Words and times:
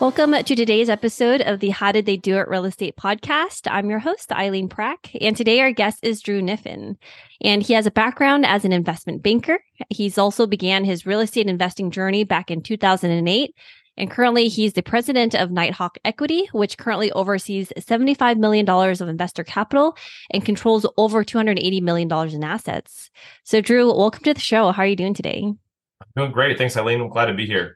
Welcome 0.00 0.32
to 0.32 0.54
today's 0.54 0.90
episode 0.90 1.40
of 1.40 1.60
the 1.60 1.70
How 1.70 1.90
Did 1.90 2.04
They 2.04 2.16
Do 2.16 2.36
It 2.36 2.48
Real 2.48 2.66
Estate 2.66 2.96
podcast. 2.96 3.66
I'm 3.70 3.88
your 3.88 3.98
host, 3.98 4.30
Eileen 4.30 4.68
Prack, 4.68 5.16
and 5.20 5.36
today 5.36 5.60
our 5.60 5.72
guest 5.72 6.00
is 6.02 6.20
Drew 6.20 6.42
Kniffin. 6.42 6.98
And 7.40 7.62
he 7.62 7.72
has 7.72 7.86
a 7.86 7.90
background 7.90 8.44
as 8.44 8.64
an 8.64 8.72
investment 8.72 9.22
banker. 9.22 9.58
He's 9.88 10.18
also 10.18 10.46
began 10.46 10.84
his 10.84 11.06
real 11.06 11.20
estate 11.20 11.46
investing 11.46 11.90
journey 11.90 12.24
back 12.24 12.50
in 12.50 12.62
2008 12.62 13.54
and 13.96 14.10
currently, 14.10 14.48
he's 14.48 14.74
the 14.74 14.82
president 14.82 15.34
of 15.34 15.50
Nighthawk 15.50 15.96
Equity, 16.04 16.48
which 16.52 16.76
currently 16.76 17.10
oversees 17.12 17.72
$75 17.78 18.36
million 18.36 18.68
of 18.68 19.08
investor 19.08 19.42
capital 19.42 19.96
and 20.30 20.44
controls 20.44 20.86
over 20.98 21.24
$280 21.24 21.82
million 21.82 22.12
in 22.34 22.44
assets. 22.44 23.10
So, 23.44 23.60
Drew, 23.60 23.86
welcome 23.86 24.24
to 24.24 24.34
the 24.34 24.40
show. 24.40 24.70
How 24.72 24.82
are 24.82 24.86
you 24.86 24.96
doing 24.96 25.14
today? 25.14 25.44
I'm 25.44 26.06
doing 26.14 26.32
great. 26.32 26.58
Thanks, 26.58 26.76
Eileen. 26.76 27.00
I'm 27.00 27.08
glad 27.08 27.26
to 27.26 27.34
be 27.34 27.46
here. 27.46 27.75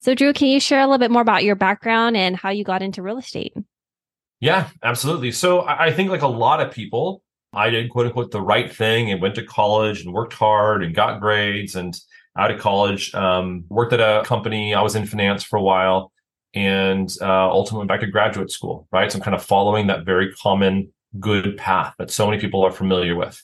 So, 0.00 0.14
Drew, 0.14 0.32
can 0.32 0.48
you 0.48 0.60
share 0.60 0.80
a 0.80 0.86
little 0.86 0.98
bit 0.98 1.10
more 1.10 1.22
about 1.22 1.44
your 1.44 1.56
background 1.56 2.16
and 2.16 2.36
how 2.36 2.50
you 2.50 2.64
got 2.64 2.82
into 2.82 3.02
real 3.02 3.18
estate? 3.18 3.54
Yeah, 4.40 4.68
absolutely. 4.82 5.32
So, 5.32 5.66
I 5.66 5.92
think, 5.92 6.10
like 6.10 6.22
a 6.22 6.28
lot 6.28 6.60
of 6.60 6.72
people, 6.72 7.22
I 7.52 7.70
did 7.70 7.90
quote 7.90 8.06
unquote 8.06 8.30
the 8.30 8.40
right 8.40 8.72
thing 8.72 9.10
and 9.10 9.20
went 9.20 9.34
to 9.36 9.44
college 9.44 10.04
and 10.04 10.14
worked 10.14 10.34
hard 10.34 10.84
and 10.84 10.94
got 10.94 11.20
grades 11.20 11.74
and 11.74 11.98
out 12.36 12.50
of 12.52 12.60
college, 12.60 13.12
um, 13.14 13.64
worked 13.68 13.92
at 13.92 14.00
a 14.00 14.24
company. 14.24 14.74
I 14.74 14.82
was 14.82 14.94
in 14.94 15.06
finance 15.06 15.42
for 15.42 15.56
a 15.56 15.62
while 15.62 16.12
and 16.54 17.10
uh, 17.20 17.50
ultimately 17.50 17.86
back 17.86 18.00
to 18.00 18.06
graduate 18.06 18.50
school, 18.50 18.86
right? 18.92 19.10
So 19.10 19.18
I'm 19.18 19.22
kind 19.22 19.34
of 19.34 19.44
following 19.44 19.88
that 19.88 20.04
very 20.04 20.32
common 20.32 20.92
good 21.18 21.56
path 21.56 21.94
that 21.98 22.10
so 22.10 22.26
many 22.26 22.40
people 22.40 22.64
are 22.64 22.70
familiar 22.70 23.16
with. 23.16 23.42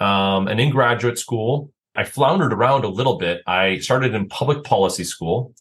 Um, 0.00 0.48
and 0.48 0.60
in 0.60 0.70
graduate 0.70 1.18
school, 1.18 1.70
I 1.94 2.04
floundered 2.04 2.52
around 2.52 2.84
a 2.84 2.88
little 2.88 3.18
bit. 3.18 3.42
I 3.46 3.78
started 3.78 4.14
in 4.14 4.28
public 4.28 4.64
policy 4.64 5.04
school, 5.04 5.54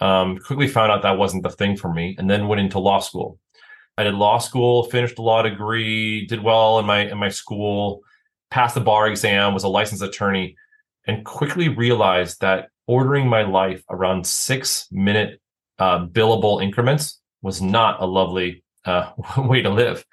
um, 0.00 0.38
quickly 0.38 0.68
found 0.68 0.90
out 0.90 1.02
that 1.02 1.18
wasn't 1.18 1.42
the 1.42 1.50
thing 1.50 1.76
for 1.76 1.92
me, 1.92 2.16
and 2.18 2.28
then 2.28 2.48
went 2.48 2.60
into 2.60 2.78
law 2.78 3.00
school. 3.00 3.38
I 3.98 4.04
did 4.04 4.14
law 4.14 4.38
school, 4.38 4.84
finished 4.84 5.18
a 5.18 5.22
law 5.22 5.42
degree, 5.42 6.26
did 6.26 6.42
well 6.42 6.78
in 6.78 6.86
my 6.86 7.00
in 7.10 7.18
my 7.18 7.28
school, 7.28 8.00
passed 8.50 8.74
the 8.74 8.80
bar 8.80 9.08
exam, 9.08 9.54
was 9.54 9.64
a 9.64 9.68
licensed 9.68 10.02
attorney, 10.02 10.56
and 11.06 11.24
quickly 11.24 11.68
realized 11.68 12.40
that 12.40 12.68
ordering 12.86 13.28
my 13.28 13.42
life 13.42 13.84
around 13.90 14.26
six 14.26 14.88
minute 14.90 15.40
uh, 15.78 16.06
billable 16.06 16.62
increments 16.62 17.20
was 17.42 17.60
not 17.62 18.00
a 18.00 18.06
lovely 18.06 18.64
uh, 18.84 19.12
way 19.38 19.62
to 19.62 19.70
live. 19.70 20.04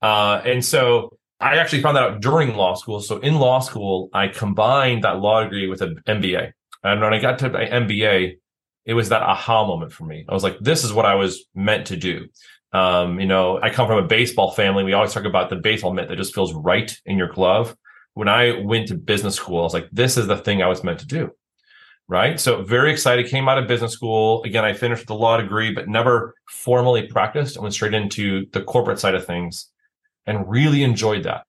Uh, 0.00 0.40
and 0.44 0.64
so 0.64 1.16
I 1.40 1.56
actually 1.56 1.82
found 1.82 1.96
that 1.96 2.02
out 2.02 2.20
during 2.20 2.56
law 2.56 2.74
school. 2.74 3.00
So 3.00 3.18
in 3.18 3.36
law 3.36 3.60
school, 3.60 4.10
I 4.12 4.28
combined 4.28 5.04
that 5.04 5.20
law 5.20 5.42
degree 5.42 5.66
with 5.66 5.82
an 5.82 6.00
MBA. 6.06 6.52
And 6.82 7.00
when 7.00 7.14
I 7.14 7.20
got 7.20 7.38
to 7.40 7.50
my 7.50 7.64
MBA, 7.64 8.36
it 8.84 8.94
was 8.94 9.08
that 9.08 9.22
aha 9.22 9.66
moment 9.66 9.92
for 9.92 10.04
me. 10.04 10.24
I 10.28 10.34
was 10.34 10.42
like, 10.42 10.58
this 10.60 10.84
is 10.84 10.92
what 10.92 11.06
I 11.06 11.14
was 11.14 11.44
meant 11.54 11.86
to 11.88 11.96
do. 11.96 12.26
Um, 12.72 13.20
you 13.20 13.26
know, 13.26 13.60
I 13.62 13.70
come 13.70 13.86
from 13.86 14.02
a 14.02 14.06
baseball 14.06 14.50
family. 14.50 14.84
We 14.84 14.92
always 14.92 15.12
talk 15.12 15.24
about 15.24 15.48
the 15.48 15.56
baseball 15.56 15.94
mitt 15.94 16.08
that 16.08 16.16
just 16.16 16.34
feels 16.34 16.52
right 16.52 16.96
in 17.06 17.16
your 17.16 17.28
glove 17.28 17.76
when 18.14 18.28
I 18.28 18.60
went 18.60 18.88
to 18.88 18.94
business 18.94 19.34
school, 19.34 19.60
I 19.60 19.64
was 19.64 19.74
like, 19.74 19.88
this 19.92 20.16
is 20.16 20.26
the 20.26 20.36
thing 20.36 20.62
I 20.62 20.68
was 20.68 20.82
meant 20.82 21.00
to 21.00 21.06
do. 21.06 21.32
Right. 22.06 22.38
So 22.38 22.62
very 22.62 22.92
excited, 22.92 23.28
came 23.28 23.48
out 23.48 23.58
of 23.58 23.66
business 23.66 23.92
school. 23.92 24.42
Again, 24.44 24.64
I 24.64 24.74
finished 24.74 25.06
the 25.06 25.14
law 25.14 25.38
degree, 25.38 25.72
but 25.72 25.88
never 25.88 26.34
formally 26.48 27.06
practiced. 27.06 27.56
I 27.56 27.62
went 27.62 27.74
straight 27.74 27.94
into 27.94 28.46
the 28.52 28.62
corporate 28.62 28.98
side 28.98 29.14
of 29.14 29.26
things 29.26 29.70
and 30.26 30.48
really 30.48 30.82
enjoyed 30.82 31.24
that. 31.24 31.46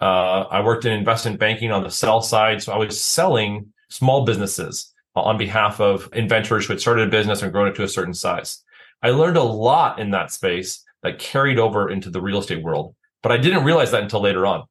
Uh, 0.00 0.46
I 0.50 0.62
worked 0.62 0.86
in 0.86 0.92
investment 0.92 1.38
banking 1.38 1.70
on 1.70 1.82
the 1.82 1.90
sell 1.90 2.22
side. 2.22 2.62
So 2.62 2.72
I 2.72 2.78
was 2.78 3.00
selling 3.00 3.72
small 3.90 4.24
businesses 4.24 4.91
Uh, 5.14 5.20
on 5.20 5.36
behalf 5.36 5.78
of 5.78 6.08
inventors 6.14 6.64
who 6.64 6.72
had 6.72 6.80
started 6.80 7.06
a 7.06 7.10
business 7.10 7.42
and 7.42 7.52
grown 7.52 7.68
it 7.68 7.74
to 7.74 7.82
a 7.82 7.88
certain 7.88 8.14
size. 8.14 8.62
I 9.02 9.10
learned 9.10 9.36
a 9.36 9.42
lot 9.42 9.98
in 9.98 10.10
that 10.12 10.32
space 10.32 10.82
that 11.02 11.18
carried 11.18 11.58
over 11.58 11.90
into 11.90 12.08
the 12.08 12.22
real 12.22 12.38
estate 12.38 12.62
world, 12.62 12.94
but 13.22 13.30
I 13.30 13.36
didn't 13.36 13.64
realize 13.64 13.90
that 13.90 14.02
until 14.02 14.22
later 14.22 14.46
on. 14.46 14.64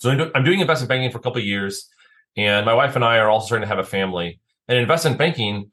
So 0.00 0.10
I'm 0.34 0.42
doing 0.42 0.58
investment 0.58 0.88
banking 0.88 1.12
for 1.12 1.18
a 1.18 1.20
couple 1.20 1.38
of 1.38 1.46
years, 1.46 1.88
and 2.36 2.66
my 2.66 2.74
wife 2.74 2.96
and 2.96 3.04
I 3.04 3.18
are 3.18 3.28
also 3.28 3.46
starting 3.46 3.68
to 3.68 3.68
have 3.68 3.78
a 3.78 3.88
family. 3.88 4.40
And 4.66 4.76
investment 4.76 5.18
banking, 5.18 5.70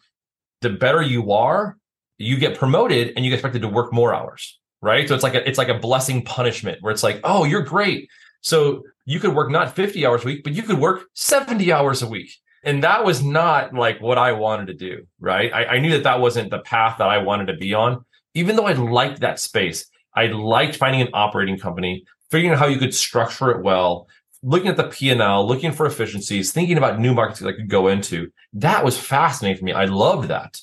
the 0.61 0.69
better 0.69 1.01
you 1.01 1.31
are, 1.31 1.77
you 2.19 2.37
get 2.37 2.55
promoted 2.55 3.13
and 3.15 3.25
you 3.25 3.31
get 3.31 3.37
expected 3.37 3.63
to 3.63 3.67
work 3.67 3.91
more 3.91 4.13
hours, 4.13 4.59
right? 4.83 5.07
So 5.07 5.15
it's 5.15 5.23
like 5.23 5.33
a, 5.33 5.47
it's 5.47 5.57
like 5.57 5.69
a 5.69 5.79
blessing 5.79 6.23
punishment 6.23 6.83
where 6.83 6.91
it's 6.91 7.03
like, 7.03 7.19
oh, 7.23 7.45
you're 7.45 7.63
great. 7.63 8.09
So 8.41 8.83
you 9.05 9.19
could 9.19 9.33
work 9.33 9.49
not 9.49 9.75
50 9.75 10.05
hours 10.05 10.23
a 10.23 10.27
week, 10.27 10.43
but 10.43 10.53
you 10.53 10.61
could 10.61 10.77
work 10.77 11.05
70 11.15 11.71
hours 11.71 12.03
a 12.03 12.07
week. 12.07 12.31
And 12.67 12.83
that 12.83 13.05
was 13.05 13.23
not 13.23 13.73
like 13.73 14.01
what 14.01 14.17
I 14.17 14.33
wanted 14.33 14.67
to 14.67 14.73
do, 14.73 15.07
right? 15.21 15.53
I, 15.53 15.65
I 15.65 15.79
knew 15.79 15.91
that 15.91 16.03
that 16.03 16.19
wasn't 16.19 16.51
the 16.51 16.59
path 16.59 16.97
that 16.97 17.07
I 17.07 17.17
wanted 17.17 17.45
to 17.45 17.55
be 17.55 17.73
on. 17.73 18.03
Even 18.33 18.57
though 18.57 18.65
I 18.65 18.73
liked 18.73 19.21
that 19.21 19.39
space, 19.39 19.85
I 20.13 20.25
liked 20.27 20.75
finding 20.75 21.01
an 21.01 21.07
operating 21.13 21.57
company, 21.57 22.03
figuring 22.29 22.53
out 22.53 22.59
how 22.59 22.67
you 22.67 22.77
could 22.77 22.93
structure 22.93 23.51
it 23.51 23.63
well, 23.63 24.09
looking 24.43 24.67
at 24.67 24.75
the 24.75 24.89
P&L, 24.89 25.47
looking 25.47 25.71
for 25.71 25.85
efficiencies, 25.85 26.51
thinking 26.51 26.77
about 26.77 26.99
new 26.99 27.13
markets 27.13 27.39
that 27.39 27.47
I 27.47 27.53
could 27.53 27.69
go 27.69 27.87
into. 27.87 28.29
That 28.51 28.83
was 28.83 28.97
fascinating 28.99 29.59
for 29.59 29.63
me. 29.63 29.71
I 29.71 29.85
loved 29.85 30.27
that. 30.27 30.59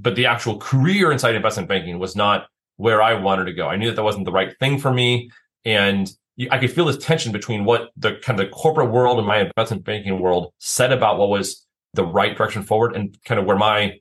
But 0.00 0.14
the 0.14 0.26
actual 0.26 0.58
career 0.58 1.10
inside 1.10 1.34
investment 1.34 1.68
banking 1.68 1.98
was 1.98 2.14
not 2.14 2.46
where 2.76 3.02
I 3.02 3.14
wanted 3.14 3.46
to 3.46 3.52
go. 3.52 3.66
I 3.66 3.74
knew 3.74 3.88
that 3.88 3.96
that 3.96 4.04
wasn't 4.04 4.26
the 4.26 4.32
right 4.32 4.56
thing 4.60 4.78
for 4.78 4.94
me. 4.94 5.32
And 5.64 6.08
I 6.50 6.58
could 6.58 6.70
feel 6.70 6.84
this 6.84 6.98
tension 6.98 7.32
between 7.32 7.64
what 7.64 7.90
the 7.96 8.16
kind 8.22 8.38
of 8.38 8.46
the 8.46 8.52
corporate 8.52 8.90
world 8.90 9.18
and 9.18 9.26
my 9.26 9.40
investment 9.40 9.84
banking 9.84 10.20
world 10.20 10.52
said 10.58 10.92
about 10.92 11.18
what 11.18 11.28
was 11.28 11.66
the 11.94 12.04
right 12.04 12.36
direction 12.36 12.62
forward 12.62 12.94
and 12.94 13.16
kind 13.24 13.40
of 13.40 13.46
where 13.46 13.56
my 13.56 13.98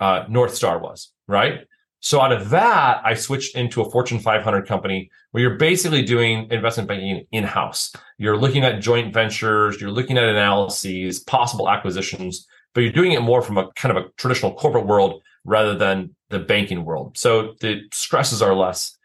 uh, 0.00 0.24
North 0.28 0.54
Star 0.54 0.78
was, 0.78 1.12
right? 1.28 1.60
So 2.00 2.20
out 2.20 2.32
of 2.32 2.50
that, 2.50 3.00
I 3.04 3.14
switched 3.14 3.56
into 3.56 3.80
a 3.80 3.90
Fortune 3.90 4.18
500 4.18 4.66
company 4.66 5.10
where 5.30 5.42
you're 5.42 5.56
basically 5.56 6.02
doing 6.02 6.48
investment 6.50 6.88
banking 6.88 7.26
in 7.32 7.44
house. 7.44 7.92
You're 8.18 8.36
looking 8.36 8.64
at 8.64 8.80
joint 8.80 9.14
ventures, 9.14 9.80
you're 9.80 9.90
looking 9.90 10.18
at 10.18 10.24
analyses, 10.24 11.20
possible 11.20 11.68
acquisitions, 11.68 12.46
but 12.74 12.82
you're 12.82 12.92
doing 12.92 13.12
it 13.12 13.22
more 13.22 13.42
from 13.42 13.58
a 13.58 13.72
kind 13.72 13.96
of 13.96 14.04
a 14.04 14.08
traditional 14.18 14.54
corporate 14.54 14.86
world 14.86 15.22
rather 15.44 15.74
than 15.74 16.14
the 16.28 16.38
banking 16.38 16.84
world. 16.84 17.16
So 17.16 17.54
the 17.60 17.82
stresses 17.92 18.42
are 18.42 18.54
less. 18.54 18.95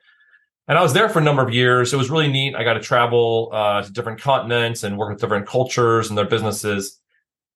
And 0.72 0.78
I 0.78 0.84
was 0.84 0.94
there 0.94 1.10
for 1.10 1.20
a 1.20 1.22
number 1.22 1.42
of 1.42 1.54
years. 1.54 1.92
It 1.92 1.98
was 1.98 2.10
really 2.10 2.30
neat. 2.30 2.56
I 2.56 2.64
got 2.64 2.76
to 2.76 2.80
travel 2.80 3.50
uh, 3.52 3.82
to 3.82 3.92
different 3.92 4.22
continents 4.22 4.84
and 4.84 4.98
work 4.98 5.10
with 5.10 5.20
different 5.20 5.46
cultures 5.46 6.08
and 6.08 6.18
their 6.18 6.24
businesses. 6.24 6.98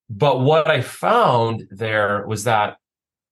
But 0.10 0.42
what 0.42 0.70
I 0.70 0.82
found 0.82 1.66
there 1.72 2.28
was 2.28 2.44
that 2.44 2.76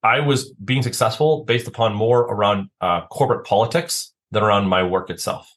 I 0.02 0.22
was 0.22 0.54
being 0.54 0.84
successful 0.84 1.44
based 1.44 1.68
upon 1.68 1.96
more 1.96 2.22
around 2.22 2.70
uh, 2.80 3.08
corporate 3.08 3.46
politics 3.46 4.14
than 4.32 4.42
around 4.42 4.70
my 4.70 4.84
work 4.84 5.10
itself. 5.10 5.54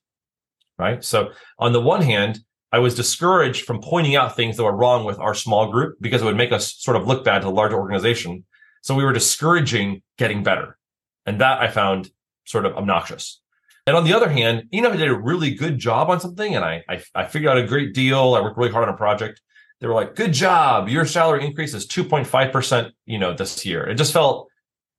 Right. 0.76 1.04
So 1.04 1.31
on 1.60 1.72
the 1.72 1.81
one 1.81 2.03
hand, 2.03 2.41
I 2.72 2.81
was 2.81 2.97
discouraged 2.97 3.65
from 3.65 3.81
pointing 3.81 4.16
out 4.16 4.34
things 4.34 4.56
that 4.56 4.65
were 4.65 4.76
wrong 4.76 5.04
with 5.04 5.20
our 5.20 5.34
small 5.34 5.70
group 5.70 5.98
because 6.00 6.20
it 6.20 6.25
would 6.25 6.36
make 6.36 6.50
us 6.50 6.75
sort 6.78 6.97
of 6.97 7.06
look 7.06 7.25
bad 7.25 7.42
to 7.42 7.48
a 7.48 7.50
larger 7.50 7.76
organization. 7.76 8.44
So 8.82 8.92
we 8.97 9.04
were 9.04 9.12
discouraging 9.12 10.03
getting 10.19 10.42
better. 10.42 10.78
And 11.26 11.41
that 11.41 11.60
I 11.60 11.69
found 11.69 12.10
sort 12.45 12.66
of 12.66 12.74
obnoxious. 12.74 13.41
And 13.86 13.97
on 13.97 14.04
the 14.04 14.12
other 14.12 14.28
hand, 14.28 14.65
you 14.72 14.83
know, 14.83 14.91
I 14.91 14.97
did 14.97 15.09
a 15.09 15.15
really 15.15 15.54
good 15.54 15.78
job 15.78 16.10
on 16.10 16.18
something 16.21 16.56
and 16.56 16.65
I, 16.65 16.83
I, 16.88 17.03
I 17.15 17.24
figured 17.27 17.50
out 17.50 17.59
a 17.59 17.66
great 17.66 17.94
deal. 17.94 18.34
I 18.34 18.41
worked 18.41 18.59
really 18.59 18.72
hard 18.72 18.88
on 18.88 18.94
a 18.94 18.97
project 18.97 19.41
they 19.80 19.86
were 19.86 19.94
like, 19.94 20.15
good 20.15 20.33
job. 20.33 20.88
Your 20.88 21.04
salary 21.04 21.44
increase 21.44 21.74
is 21.74 21.86
2.5%, 21.86 22.92
you 23.04 23.18
know, 23.18 23.34
this 23.34 23.66
year. 23.66 23.86
It 23.86 23.97
just 23.97 24.12
felt 24.12 24.48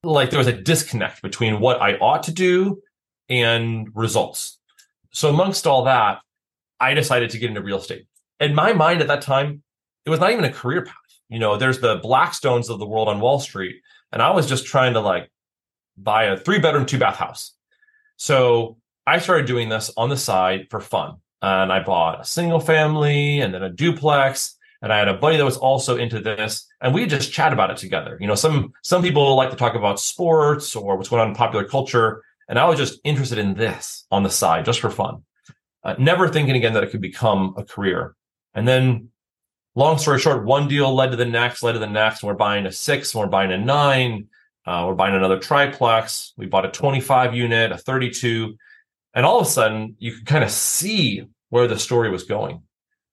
like 0.04 0.30
there 0.30 0.38
was 0.38 0.46
a 0.46 0.52
disconnect 0.52 1.22
between 1.22 1.60
what 1.60 1.82
I 1.82 1.96
ought 1.96 2.24
to 2.24 2.32
do 2.32 2.80
and 3.28 3.88
results. 3.94 4.58
So 5.10 5.28
amongst 5.30 5.66
all 5.66 5.84
that, 5.84 6.20
I 6.78 6.94
decided 6.94 7.30
to 7.30 7.38
get 7.38 7.48
into 7.48 7.62
real 7.62 7.78
estate. 7.78 8.06
In 8.38 8.54
my 8.54 8.72
mind 8.72 9.00
at 9.00 9.08
that 9.08 9.22
time, 9.22 9.62
it 10.04 10.10
was 10.10 10.20
not 10.20 10.30
even 10.30 10.44
a 10.44 10.52
career 10.52 10.84
path. 10.84 10.94
You 11.28 11.40
know, 11.40 11.56
there's 11.56 11.80
the 11.80 11.98
Blackstones 11.98 12.70
of 12.70 12.78
the 12.78 12.86
world 12.86 13.08
on 13.08 13.20
Wall 13.20 13.40
Street. 13.40 13.82
And 14.12 14.22
I 14.22 14.30
was 14.30 14.46
just 14.46 14.64
trying 14.64 14.92
to 14.94 15.00
like 15.00 15.28
buy 15.96 16.24
a 16.24 16.36
three 16.38 16.60
bedroom, 16.60 16.86
two 16.86 16.98
bath 16.98 17.16
house. 17.16 17.52
So 18.18 18.76
I 19.06 19.18
started 19.18 19.46
doing 19.46 19.70
this 19.70 19.90
on 19.96 20.10
the 20.10 20.16
side 20.16 20.66
for 20.70 20.80
fun. 20.80 21.16
And 21.40 21.72
I 21.72 21.82
bought 21.82 22.20
a 22.20 22.24
single 22.24 22.60
family 22.60 23.40
and 23.40 23.54
then 23.54 23.62
a 23.62 23.70
duplex 23.70 24.58
and 24.80 24.92
I 24.92 24.98
had 24.98 25.08
a 25.08 25.14
buddy 25.14 25.36
that 25.36 25.44
was 25.44 25.56
also 25.56 25.96
into 25.96 26.20
this, 26.20 26.66
and 26.80 26.94
we 26.94 27.06
just 27.06 27.32
chat 27.32 27.52
about 27.52 27.70
it 27.70 27.78
together. 27.78 28.16
You 28.20 28.26
know, 28.26 28.34
some 28.34 28.72
some 28.82 29.02
people 29.02 29.34
like 29.34 29.50
to 29.50 29.56
talk 29.56 29.74
about 29.74 29.98
sports 29.98 30.76
or 30.76 30.96
what's 30.96 31.08
going 31.08 31.22
on 31.22 31.28
in 31.28 31.34
popular 31.34 31.64
culture, 31.64 32.22
and 32.48 32.58
I 32.58 32.68
was 32.68 32.78
just 32.78 33.00
interested 33.04 33.38
in 33.38 33.54
this 33.54 34.06
on 34.10 34.22
the 34.22 34.30
side 34.30 34.64
just 34.64 34.80
for 34.80 34.90
fun, 34.90 35.24
uh, 35.84 35.96
never 35.98 36.28
thinking 36.28 36.56
again 36.56 36.74
that 36.74 36.84
it 36.84 36.90
could 36.90 37.00
become 37.00 37.54
a 37.56 37.64
career. 37.64 38.14
And 38.54 38.66
then, 38.68 39.10
long 39.74 39.98
story 39.98 40.20
short, 40.20 40.44
one 40.44 40.68
deal 40.68 40.94
led 40.94 41.10
to 41.10 41.16
the 41.16 41.24
next, 41.24 41.62
led 41.62 41.72
to 41.72 41.78
the 41.78 41.86
next. 41.86 42.22
And 42.22 42.28
we're 42.28 42.34
buying 42.34 42.66
a 42.66 42.72
six, 42.72 43.14
and 43.14 43.20
we're 43.20 43.28
buying 43.28 43.52
a 43.52 43.58
nine, 43.58 44.28
uh, 44.68 44.84
we're 44.86 44.94
buying 44.94 45.14
another 45.14 45.38
triplex. 45.38 46.34
We 46.36 46.44
bought 46.44 46.66
a 46.66 46.70
25 46.70 47.34
unit, 47.34 47.72
a 47.72 47.78
32, 47.78 48.54
and 49.14 49.24
all 49.24 49.40
of 49.40 49.46
a 49.46 49.50
sudden 49.50 49.96
you 49.98 50.12
could 50.12 50.26
kind 50.26 50.44
of 50.44 50.50
see 50.50 51.26
where 51.48 51.66
the 51.66 51.78
story 51.78 52.10
was 52.10 52.24
going. 52.24 52.62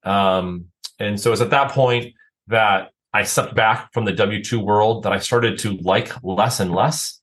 Um, 0.03 0.65
and 0.99 1.17
so 1.17 1.31
it's 1.31 1.41
at 1.41 1.51
that 1.51 1.71
point 1.71 2.13
that 2.47 2.89
I 3.13 3.23
stepped 3.23 3.55
back 3.55 3.93
from 3.93 4.03
the 4.03 4.11
W 4.11 4.43
2 4.43 4.59
world 4.59 5.03
that 5.03 5.13
I 5.13 5.19
started 5.19 5.57
to 5.59 5.77
like 5.77 6.11
less 6.23 6.59
and 6.59 6.75
less 6.75 7.21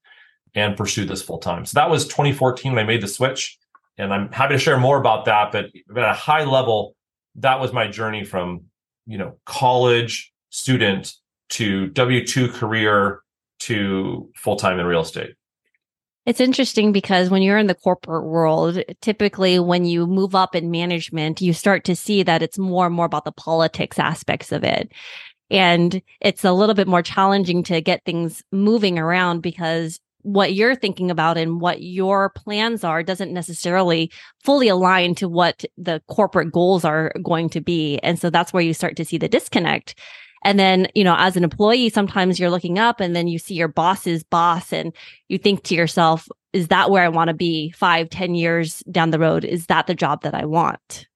and 0.55 0.79
pursue 0.79 1.05
this 1.05 1.21
full 1.21 1.39
time. 1.39 1.67
So 1.67 1.75
that 1.75 1.91
was 1.91 2.07
2014 2.07 2.73
when 2.73 2.83
I 2.83 2.87
made 2.87 3.03
the 3.03 3.09
switch. 3.09 3.59
And 3.99 4.15
I'm 4.15 4.33
happy 4.33 4.55
to 4.55 4.59
share 4.59 4.79
more 4.79 4.99
about 4.99 5.27
that. 5.27 5.53
But 5.53 5.67
at 5.95 6.11
a 6.11 6.15
high 6.15 6.45
level, 6.45 6.97
that 7.35 7.61
was 7.61 7.75
my 7.75 7.87
journey 7.87 8.25
from, 8.25 8.63
you 9.05 9.19
know, 9.19 9.37
college 9.45 10.33
student 10.49 11.13
to 11.51 11.89
W 11.89 12.27
2 12.27 12.49
career 12.49 13.21
to 13.65 14.31
full 14.35 14.57
time 14.57 14.79
in 14.79 14.87
real 14.87 15.03
estate. 15.03 15.35
It's 16.25 16.41
interesting 16.41 16.93
because 16.93 17.31
when 17.31 17.43
you're 17.43 17.59
in 17.59 17.67
the 17.67 17.75
corporate 17.75 18.25
world, 18.25 18.81
typically 19.01 19.59
when 19.59 19.85
you 19.85 20.07
move 20.07 20.37
up 20.37 20.55
in 20.55 20.71
management, 20.71 21.41
you 21.41 21.53
start 21.53 21.85
to 21.85 21.97
see 21.97 22.23
that 22.23 22.43
it's 22.43 22.59
more 22.59 22.87
and 22.87 22.95
more 22.95 23.07
about 23.07 23.25
the 23.25 23.33
politics 23.33 23.99
aspects 23.99 24.53
of 24.53 24.63
it. 24.63 24.93
And 25.51 26.01
it's 26.21 26.45
a 26.45 26.53
little 26.53 26.77
bit 26.77 26.87
more 26.87 27.03
challenging 27.03 27.65
to 27.65 27.81
get 27.81 28.05
things 28.05 28.43
moving 28.53 28.99
around 28.99 29.41
because 29.41 29.99
what 30.23 30.55
you're 30.55 30.77
thinking 30.77 31.11
about 31.11 31.37
and 31.37 31.61
what 31.61 31.83
your 31.83 32.31
plans 32.31 32.85
are 32.85 33.03
doesn't 33.03 33.33
necessarily 33.33 34.11
fully 34.45 34.69
align 34.69 35.17
to 35.17 35.29
what 35.29 35.65
the 35.77 36.01
corporate 36.09 36.53
goals 36.53 36.85
are 36.85 37.13
going 37.25 37.49
to 37.51 37.61
be. 37.61 37.99
And 37.99 38.19
so 38.19 38.31
that's 38.31 38.53
where 38.53 38.63
you 38.63 38.73
start 38.73 38.97
to 38.97 39.05
see 39.05 39.19
the 39.19 39.29
disconnect. 39.29 39.99
And 40.45 40.59
then, 40.59 40.89
you 40.95 41.05
know, 41.05 41.15
as 41.19 41.37
an 41.37 41.45
employee, 41.45 41.89
sometimes 41.89 42.39
you're 42.39 42.51
looking 42.51 42.79
up 42.79 43.01
and 43.01 43.15
then 43.15 43.29
you 43.29 43.39
see 43.39 43.55
your 43.55 43.69
boss's 43.69 44.25
boss 44.25 44.73
and 44.73 44.93
you 45.29 45.39
think 45.39 45.63
to 45.65 45.75
yourself, 45.75 46.29
is 46.53 46.69
that 46.69 46.91
where 46.91 47.05
I 47.05 47.09
want 47.09 47.29
to 47.29 47.35
be 47.35 47.71
five, 47.71 48.11
ten 48.11 48.35
years 48.35 48.81
down 48.91 49.11
the 49.11 49.19
road? 49.19 49.45
Is 49.45 49.67
that 49.67 49.87
the 49.87 49.95
job 49.95 50.23
that 50.23 50.35
I 50.35 50.45
want? 50.45 51.07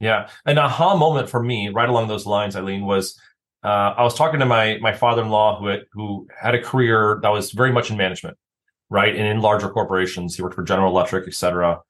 Yeah. 0.00 0.28
An 0.46 0.58
aha 0.58 0.96
moment 0.96 1.28
for 1.28 1.42
me, 1.42 1.68
right 1.68 1.88
along 1.88 2.08
those 2.08 2.26
lines, 2.26 2.56
Eileen, 2.56 2.86
was 2.86 3.20
uh, 3.62 3.94
I 3.96 4.02
was 4.02 4.14
talking 4.14 4.40
to 4.40 4.46
my 4.46 4.78
my 4.80 4.94
father-in-law 4.94 5.60
who 5.60 5.66
had, 5.66 5.80
who 5.92 6.26
had 6.40 6.54
a 6.54 6.62
career 6.62 7.20
that 7.22 7.28
was 7.28 7.52
very 7.52 7.70
much 7.70 7.90
in 7.90 7.98
management, 7.98 8.38
right, 8.88 9.14
and 9.14 9.26
in 9.28 9.42
larger 9.42 9.68
corporations. 9.68 10.34
He 10.34 10.42
worked 10.42 10.54
for 10.54 10.64
General 10.64 10.90
Electric, 10.90 11.28
et 11.28 11.34
cetera. 11.34 11.80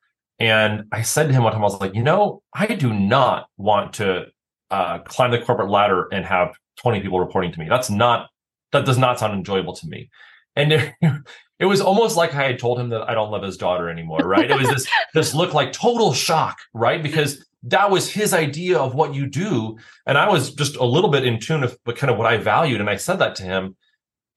And 0.40 0.84
I 0.90 1.02
said 1.02 1.28
to 1.28 1.32
him 1.32 1.44
one 1.44 1.52
time, 1.52 1.60
I 1.60 1.64
was 1.64 1.80
like, 1.80 1.94
you 1.94 2.02
know, 2.02 2.42
I 2.52 2.66
do 2.66 2.92
not 2.92 3.46
want 3.56 3.92
to 3.94 4.26
uh, 4.70 4.98
climb 5.00 5.30
the 5.30 5.40
corporate 5.40 5.70
ladder 5.70 6.08
and 6.12 6.24
have 6.24 6.54
20 6.76 7.00
people 7.00 7.20
reporting 7.20 7.52
to 7.52 7.58
me. 7.58 7.66
That's 7.68 7.90
not, 7.90 8.28
that 8.72 8.84
does 8.84 8.98
not 8.98 9.18
sound 9.18 9.34
enjoyable 9.34 9.74
to 9.74 9.86
me. 9.86 10.10
And 10.56 10.72
it, 10.72 10.94
it 11.58 11.66
was 11.66 11.80
almost 11.80 12.16
like 12.16 12.34
I 12.34 12.44
had 12.44 12.58
told 12.58 12.78
him 12.78 12.88
that 12.90 13.08
I 13.08 13.14
don't 13.14 13.30
love 13.30 13.42
his 13.42 13.56
daughter 13.56 13.88
anymore, 13.90 14.20
right? 14.20 14.50
It 14.50 14.58
was 14.58 14.68
this, 14.68 14.88
this 15.14 15.34
look 15.34 15.54
like 15.54 15.72
total 15.72 16.12
shock, 16.12 16.58
right? 16.72 17.02
Because 17.02 17.44
that 17.64 17.90
was 17.90 18.10
his 18.10 18.32
idea 18.32 18.78
of 18.78 18.94
what 18.94 19.14
you 19.14 19.26
do. 19.26 19.76
And 20.06 20.16
I 20.16 20.28
was 20.28 20.54
just 20.54 20.76
a 20.76 20.84
little 20.84 21.10
bit 21.10 21.26
in 21.26 21.38
tune 21.38 21.60
with 21.60 21.96
kind 21.96 22.10
of 22.10 22.16
what 22.16 22.26
I 22.26 22.38
valued. 22.38 22.80
And 22.80 22.88
I 22.88 22.96
said 22.96 23.18
that 23.18 23.36
to 23.36 23.42
him. 23.42 23.76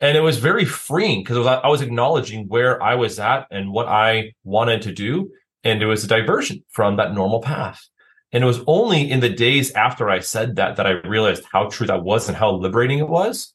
And 0.02 0.18
it 0.18 0.22
was 0.22 0.38
very 0.38 0.66
freeing 0.66 1.22
because 1.22 1.48
I 1.48 1.68
was 1.68 1.82
acknowledging 1.82 2.50
where 2.50 2.82
I 2.84 2.96
was 2.96 3.20
at 3.20 3.48
and 3.52 3.72
what 3.72 3.88
I 3.88 4.34
wanted 4.44 4.82
to 4.82 4.92
do. 4.92 5.32
And 5.64 5.82
it 5.82 5.86
was 5.86 6.04
a 6.04 6.08
diversion 6.08 6.62
from 6.72 6.98
that 6.98 7.14
normal 7.14 7.40
path. 7.40 7.88
And 8.34 8.44
it 8.44 8.48
was 8.48 8.62
only 8.66 9.10
in 9.10 9.20
the 9.20 9.30
days 9.30 9.72
after 9.74 10.10
I 10.10 10.20
said 10.20 10.56
that 10.56 10.76
that 10.76 10.88
I 10.88 10.92
realized 11.08 11.44
how 11.52 11.70
true 11.70 11.88
that 11.88 12.04
was 12.04 12.28
and 12.28 12.36
how 12.36 12.52
liberating 12.52 13.00
it 13.00 13.08
was. 13.08 13.54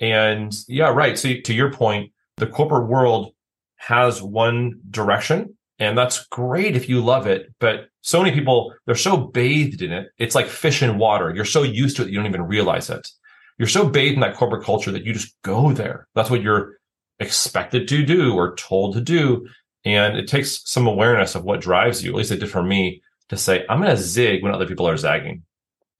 And 0.00 0.54
yeah, 0.68 0.88
right. 0.88 1.18
So 1.18 1.34
to 1.44 1.54
your 1.54 1.72
point, 1.72 2.12
the 2.36 2.46
corporate 2.46 2.88
world 2.88 3.32
has 3.76 4.20
one 4.20 4.80
direction 4.90 5.56
and 5.78 5.96
that's 5.96 6.26
great 6.26 6.76
if 6.76 6.88
you 6.88 7.02
love 7.02 7.26
it. 7.26 7.52
But 7.60 7.88
so 8.02 8.22
many 8.22 8.34
people, 8.34 8.74
they're 8.84 8.94
so 8.94 9.16
bathed 9.16 9.82
in 9.82 9.92
it. 9.92 10.08
It's 10.18 10.34
like 10.34 10.48
fish 10.48 10.82
in 10.82 10.98
water. 10.98 11.34
You're 11.34 11.44
so 11.44 11.62
used 11.62 11.96
to 11.96 12.02
it, 12.02 12.08
you 12.08 12.16
don't 12.16 12.26
even 12.26 12.42
realize 12.42 12.90
it. 12.90 13.06
You're 13.58 13.68
so 13.68 13.88
bathed 13.88 14.14
in 14.14 14.20
that 14.20 14.36
corporate 14.36 14.64
culture 14.64 14.92
that 14.92 15.04
you 15.04 15.12
just 15.12 15.34
go 15.42 15.72
there. 15.72 16.08
That's 16.14 16.30
what 16.30 16.42
you're 16.42 16.78
expected 17.20 17.88
to 17.88 18.04
do 18.04 18.34
or 18.34 18.56
told 18.56 18.94
to 18.94 19.00
do. 19.00 19.48
And 19.84 20.16
it 20.16 20.28
takes 20.28 20.68
some 20.68 20.86
awareness 20.86 21.34
of 21.34 21.44
what 21.44 21.60
drives 21.60 22.04
you. 22.04 22.10
At 22.10 22.16
least 22.16 22.32
it 22.32 22.40
did 22.40 22.50
for 22.50 22.62
me 22.62 23.02
to 23.28 23.36
say, 23.36 23.64
I'm 23.68 23.80
going 23.80 23.94
to 23.94 24.00
zig 24.00 24.42
when 24.42 24.52
other 24.52 24.66
people 24.66 24.88
are 24.88 24.96
zagging. 24.96 25.42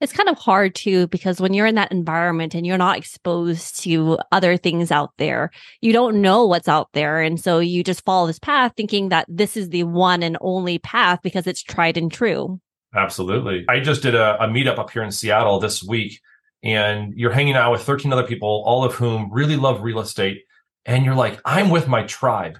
It's 0.00 0.12
kind 0.12 0.28
of 0.28 0.36
hard 0.36 0.74
too, 0.74 1.06
because 1.06 1.40
when 1.40 1.54
you're 1.54 1.66
in 1.66 1.76
that 1.76 1.90
environment 1.90 2.54
and 2.54 2.66
you're 2.66 2.76
not 2.76 2.98
exposed 2.98 3.80
to 3.82 4.18
other 4.30 4.58
things 4.58 4.90
out 4.90 5.12
there, 5.16 5.50
you 5.80 5.94
don't 5.94 6.20
know 6.20 6.44
what's 6.44 6.68
out 6.68 6.88
there. 6.92 7.22
And 7.22 7.40
so 7.40 7.60
you 7.60 7.82
just 7.82 8.04
follow 8.04 8.26
this 8.26 8.38
path 8.38 8.74
thinking 8.76 9.08
that 9.08 9.24
this 9.26 9.56
is 9.56 9.70
the 9.70 9.84
one 9.84 10.22
and 10.22 10.36
only 10.42 10.78
path 10.78 11.20
because 11.22 11.46
it's 11.46 11.62
tried 11.62 11.96
and 11.96 12.12
true. 12.12 12.60
Absolutely. 12.94 13.64
I 13.68 13.80
just 13.80 14.02
did 14.02 14.14
a, 14.14 14.42
a 14.42 14.48
meetup 14.48 14.78
up 14.78 14.90
here 14.90 15.02
in 15.02 15.10
Seattle 15.10 15.60
this 15.60 15.82
week, 15.82 16.20
and 16.62 17.14
you're 17.14 17.32
hanging 17.32 17.54
out 17.54 17.72
with 17.72 17.82
13 17.82 18.12
other 18.12 18.26
people, 18.26 18.62
all 18.66 18.84
of 18.84 18.94
whom 18.94 19.30
really 19.32 19.56
love 19.56 19.82
real 19.82 20.00
estate. 20.00 20.42
And 20.84 21.04
you're 21.04 21.14
like, 21.14 21.40
I'm 21.44 21.70
with 21.70 21.88
my 21.88 22.04
tribe. 22.04 22.58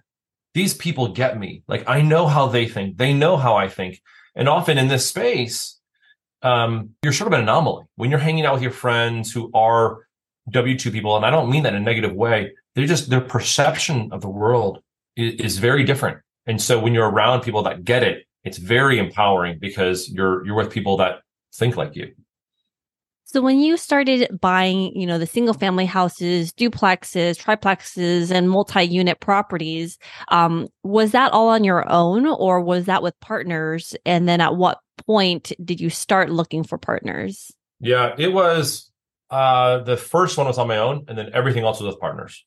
These 0.55 0.75
people 0.75 1.09
get 1.09 1.39
me. 1.39 1.63
Like, 1.69 1.85
I 1.87 2.01
know 2.01 2.27
how 2.27 2.49
they 2.49 2.67
think, 2.67 2.97
they 2.97 3.13
know 3.13 3.37
how 3.37 3.57
I 3.57 3.69
think. 3.69 4.01
And 4.37 4.49
often 4.49 4.79
in 4.79 4.89
this 4.89 5.07
space, 5.07 5.81
um, 6.43 6.91
you're 7.03 7.13
sort 7.13 7.33
of 7.33 7.33
an 7.33 7.41
anomaly 7.41 7.87
when 7.97 8.11
you're 8.11 8.21
hanging 8.21 8.45
out 8.47 8.55
with 8.55 8.63
your 8.63 8.71
friends 8.71 9.33
who 9.33 9.51
are 9.55 10.07
W 10.51 10.79
two 10.79 10.93
people, 10.93 11.17
and 11.17 11.27
I 11.27 11.31
don't 11.31 11.51
mean 11.51 11.65
that 11.65 11.75
in 11.75 11.83
a 11.83 11.85
negative 11.85 12.15
way. 12.15 12.53
they're 12.75 12.87
just 12.87 13.11
their 13.11 13.21
perception 13.21 14.11
of 14.13 14.21
the 14.21 14.29
world 14.29 14.81
is, 15.17 15.35
is 15.35 15.59
very 15.59 15.83
different, 15.83 16.19
and 16.47 16.63
so 16.63 16.79
when 16.79 16.95
you're 16.95 17.11
around 17.11 17.41
people 17.41 17.65
that 17.65 17.85
get 17.85 18.05
it, 18.05 18.27
it's 18.45 18.59
very 18.59 18.99
empowering 19.01 19.59
because 19.59 20.09
you're 20.09 20.47
you're 20.47 20.55
with 20.55 20.71
people 20.71 20.99
that 20.99 21.23
think 21.55 21.77
like 21.77 21.97
you. 21.97 22.15
So 23.29 23.43
when 23.43 23.59
you 23.59 23.77
started 23.77 24.39
buying, 24.41 24.95
you 24.95 25.05
know, 25.05 25.19
the 25.19 25.27
single 25.27 25.53
family 25.53 25.85
houses, 25.85 26.53
duplexes, 26.53 27.37
triplexes, 27.37 28.31
and 28.31 28.49
multi-unit 28.49 29.19
properties, 29.19 29.99
um, 30.29 30.69
was 30.85 31.11
that 31.11 31.33
all 31.33 31.49
on 31.49 31.65
your 31.65 31.91
own 31.91 32.27
or 32.27 32.61
was 32.61 32.85
that 32.85 33.03
with 33.03 33.19
partners? 33.19 33.97
And 34.07 34.29
then 34.29 34.41
at 34.41 34.55
what 34.55 34.79
point 35.07 35.53
did 35.65 35.81
you 35.81 35.91
start 35.91 36.31
looking 36.31 36.63
for 36.63 36.79
partners? 36.79 37.51
Yeah, 37.81 38.15
it 38.17 38.33
was 38.33 38.91
uh 39.29 39.79
the 39.79 39.97
first 39.97 40.39
one 40.39 40.47
was 40.47 40.57
on 40.57 40.69
my 40.69 40.79
own 40.79 41.05
and 41.09 41.19
then 41.19 41.31
everything 41.35 41.65
else 41.65 41.81
was 41.81 41.93
with 41.93 42.01
partners. 42.01 42.45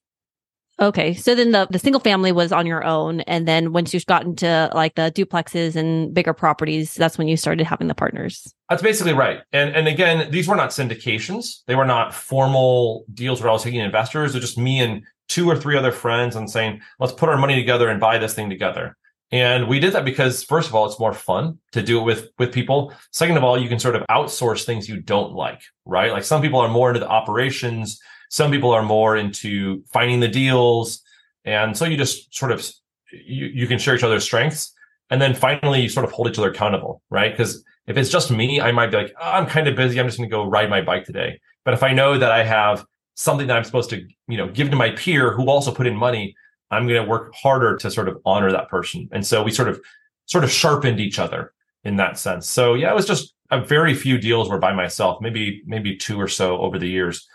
Okay. 0.81 1.13
So 1.13 1.35
then 1.35 1.51
the, 1.51 1.67
the 1.69 1.79
single 1.79 1.99
family 1.99 2.31
was 2.31 2.51
on 2.51 2.65
your 2.65 2.83
own. 2.83 3.21
And 3.21 3.47
then 3.47 3.73
once 3.73 3.93
you've 3.93 4.05
gotten 4.05 4.35
to 4.37 4.71
like 4.73 4.95
the 4.95 5.11
duplexes 5.13 5.75
and 5.75 6.13
bigger 6.13 6.33
properties, 6.33 6.95
that's 6.95 7.17
when 7.17 7.27
you 7.27 7.35
started 7.35 7.65
having 7.65 7.87
the 7.87 7.95
partners. 7.95 8.53
That's 8.69 8.81
basically 8.81 9.13
right. 9.13 9.41
And 9.51 9.75
and 9.75 9.87
again, 9.87 10.31
these 10.31 10.47
were 10.47 10.55
not 10.55 10.69
syndications. 10.69 11.63
They 11.67 11.75
were 11.75 11.85
not 11.85 12.13
formal 12.13 13.05
deals 13.13 13.41
where 13.41 13.49
I 13.49 13.53
was 13.53 13.63
taking 13.63 13.81
investors. 13.81 14.31
They're 14.31 14.41
just 14.41 14.57
me 14.57 14.79
and 14.79 15.03
two 15.27 15.49
or 15.49 15.57
three 15.57 15.77
other 15.77 15.91
friends 15.91 16.35
and 16.35 16.49
saying, 16.49 16.81
let's 16.99 17.13
put 17.13 17.29
our 17.29 17.37
money 17.37 17.55
together 17.55 17.89
and 17.89 17.99
buy 17.99 18.17
this 18.17 18.33
thing 18.33 18.49
together. 18.49 18.95
And 19.31 19.67
we 19.67 19.79
did 19.79 19.93
that 19.93 20.05
because 20.05 20.43
first 20.43 20.69
of 20.69 20.75
all, 20.75 20.87
it's 20.87 20.99
more 20.99 21.13
fun 21.13 21.59
to 21.73 21.83
do 21.83 21.99
it 21.99 22.03
with 22.03 22.29
with 22.39 22.53
people. 22.53 22.93
Second 23.11 23.37
of 23.37 23.43
all, 23.43 23.61
you 23.61 23.69
can 23.69 23.79
sort 23.79 23.95
of 23.95 24.03
outsource 24.09 24.63
things 24.63 24.87
you 24.87 25.01
don't 25.01 25.33
like, 25.33 25.61
right? 25.85 26.11
Like 26.11 26.23
some 26.23 26.41
people 26.41 26.59
are 26.59 26.69
more 26.69 26.89
into 26.89 26.99
the 27.01 27.09
operations 27.09 27.99
some 28.29 28.51
people 28.51 28.71
are 28.71 28.83
more 28.83 29.17
into 29.17 29.83
finding 29.91 30.19
the 30.19 30.27
deals. 30.27 31.01
And 31.45 31.75
so 31.75 31.85
you 31.85 31.97
just 31.97 32.33
sort 32.33 32.51
of, 32.51 32.67
you, 33.11 33.47
you 33.47 33.67
can 33.67 33.79
share 33.79 33.95
each 33.95 34.03
other's 34.03 34.23
strengths. 34.23 34.73
And 35.09 35.21
then 35.21 35.33
finally, 35.33 35.81
you 35.81 35.89
sort 35.89 36.05
of 36.05 36.11
hold 36.11 36.29
each 36.29 36.37
other 36.37 36.51
accountable, 36.51 37.01
right? 37.09 37.31
Because 37.31 37.63
if 37.87 37.97
it's 37.97 38.11
just 38.11 38.29
me, 38.29 38.61
I 38.61 38.71
might 38.71 38.91
be 38.91 38.97
like, 38.97 39.13
oh, 39.19 39.31
I'm 39.31 39.47
kind 39.47 39.67
of 39.67 39.75
busy. 39.75 39.99
I'm 39.99 40.05
just 40.05 40.19
going 40.19 40.29
to 40.29 40.33
go 40.33 40.45
ride 40.45 40.69
my 40.69 40.81
bike 40.81 41.05
today. 41.05 41.41
But 41.65 41.73
if 41.73 41.81
I 41.81 41.91
know 41.91 42.17
that 42.19 42.31
I 42.31 42.43
have 42.43 42.85
something 43.15 43.47
that 43.47 43.57
I'm 43.57 43.63
supposed 43.63 43.89
to, 43.89 44.07
you 44.27 44.37
know, 44.37 44.47
give 44.47 44.69
to 44.69 44.75
my 44.75 44.91
peer 44.91 45.33
who 45.33 45.49
also 45.49 45.73
put 45.73 45.87
in 45.87 45.95
money, 45.95 46.35
I'm 46.69 46.87
going 46.87 47.03
to 47.03 47.09
work 47.09 47.33
harder 47.33 47.75
to 47.77 47.89
sort 47.89 48.07
of 48.07 48.21
honor 48.25 48.51
that 48.51 48.69
person. 48.69 49.09
And 49.11 49.25
so 49.25 49.41
we 49.41 49.51
sort 49.51 49.69
of, 49.69 49.81
sort 50.27 50.43
of 50.43 50.51
sharpened 50.51 50.99
each 50.99 51.17
other 51.17 51.51
in 51.83 51.95
that 51.95 52.19
sense. 52.19 52.47
So 52.47 52.75
yeah, 52.75 52.91
it 52.91 52.95
was 52.95 53.07
just 53.07 53.33
a 53.49 53.59
very 53.59 53.95
few 53.95 54.19
deals 54.19 54.47
were 54.47 54.59
by 54.59 54.73
myself, 54.73 55.19
maybe, 55.19 55.63
maybe 55.65 55.95
two 55.95 56.21
or 56.21 56.27
so 56.27 56.59
over 56.59 56.77
the 56.77 56.87
years 56.87 57.27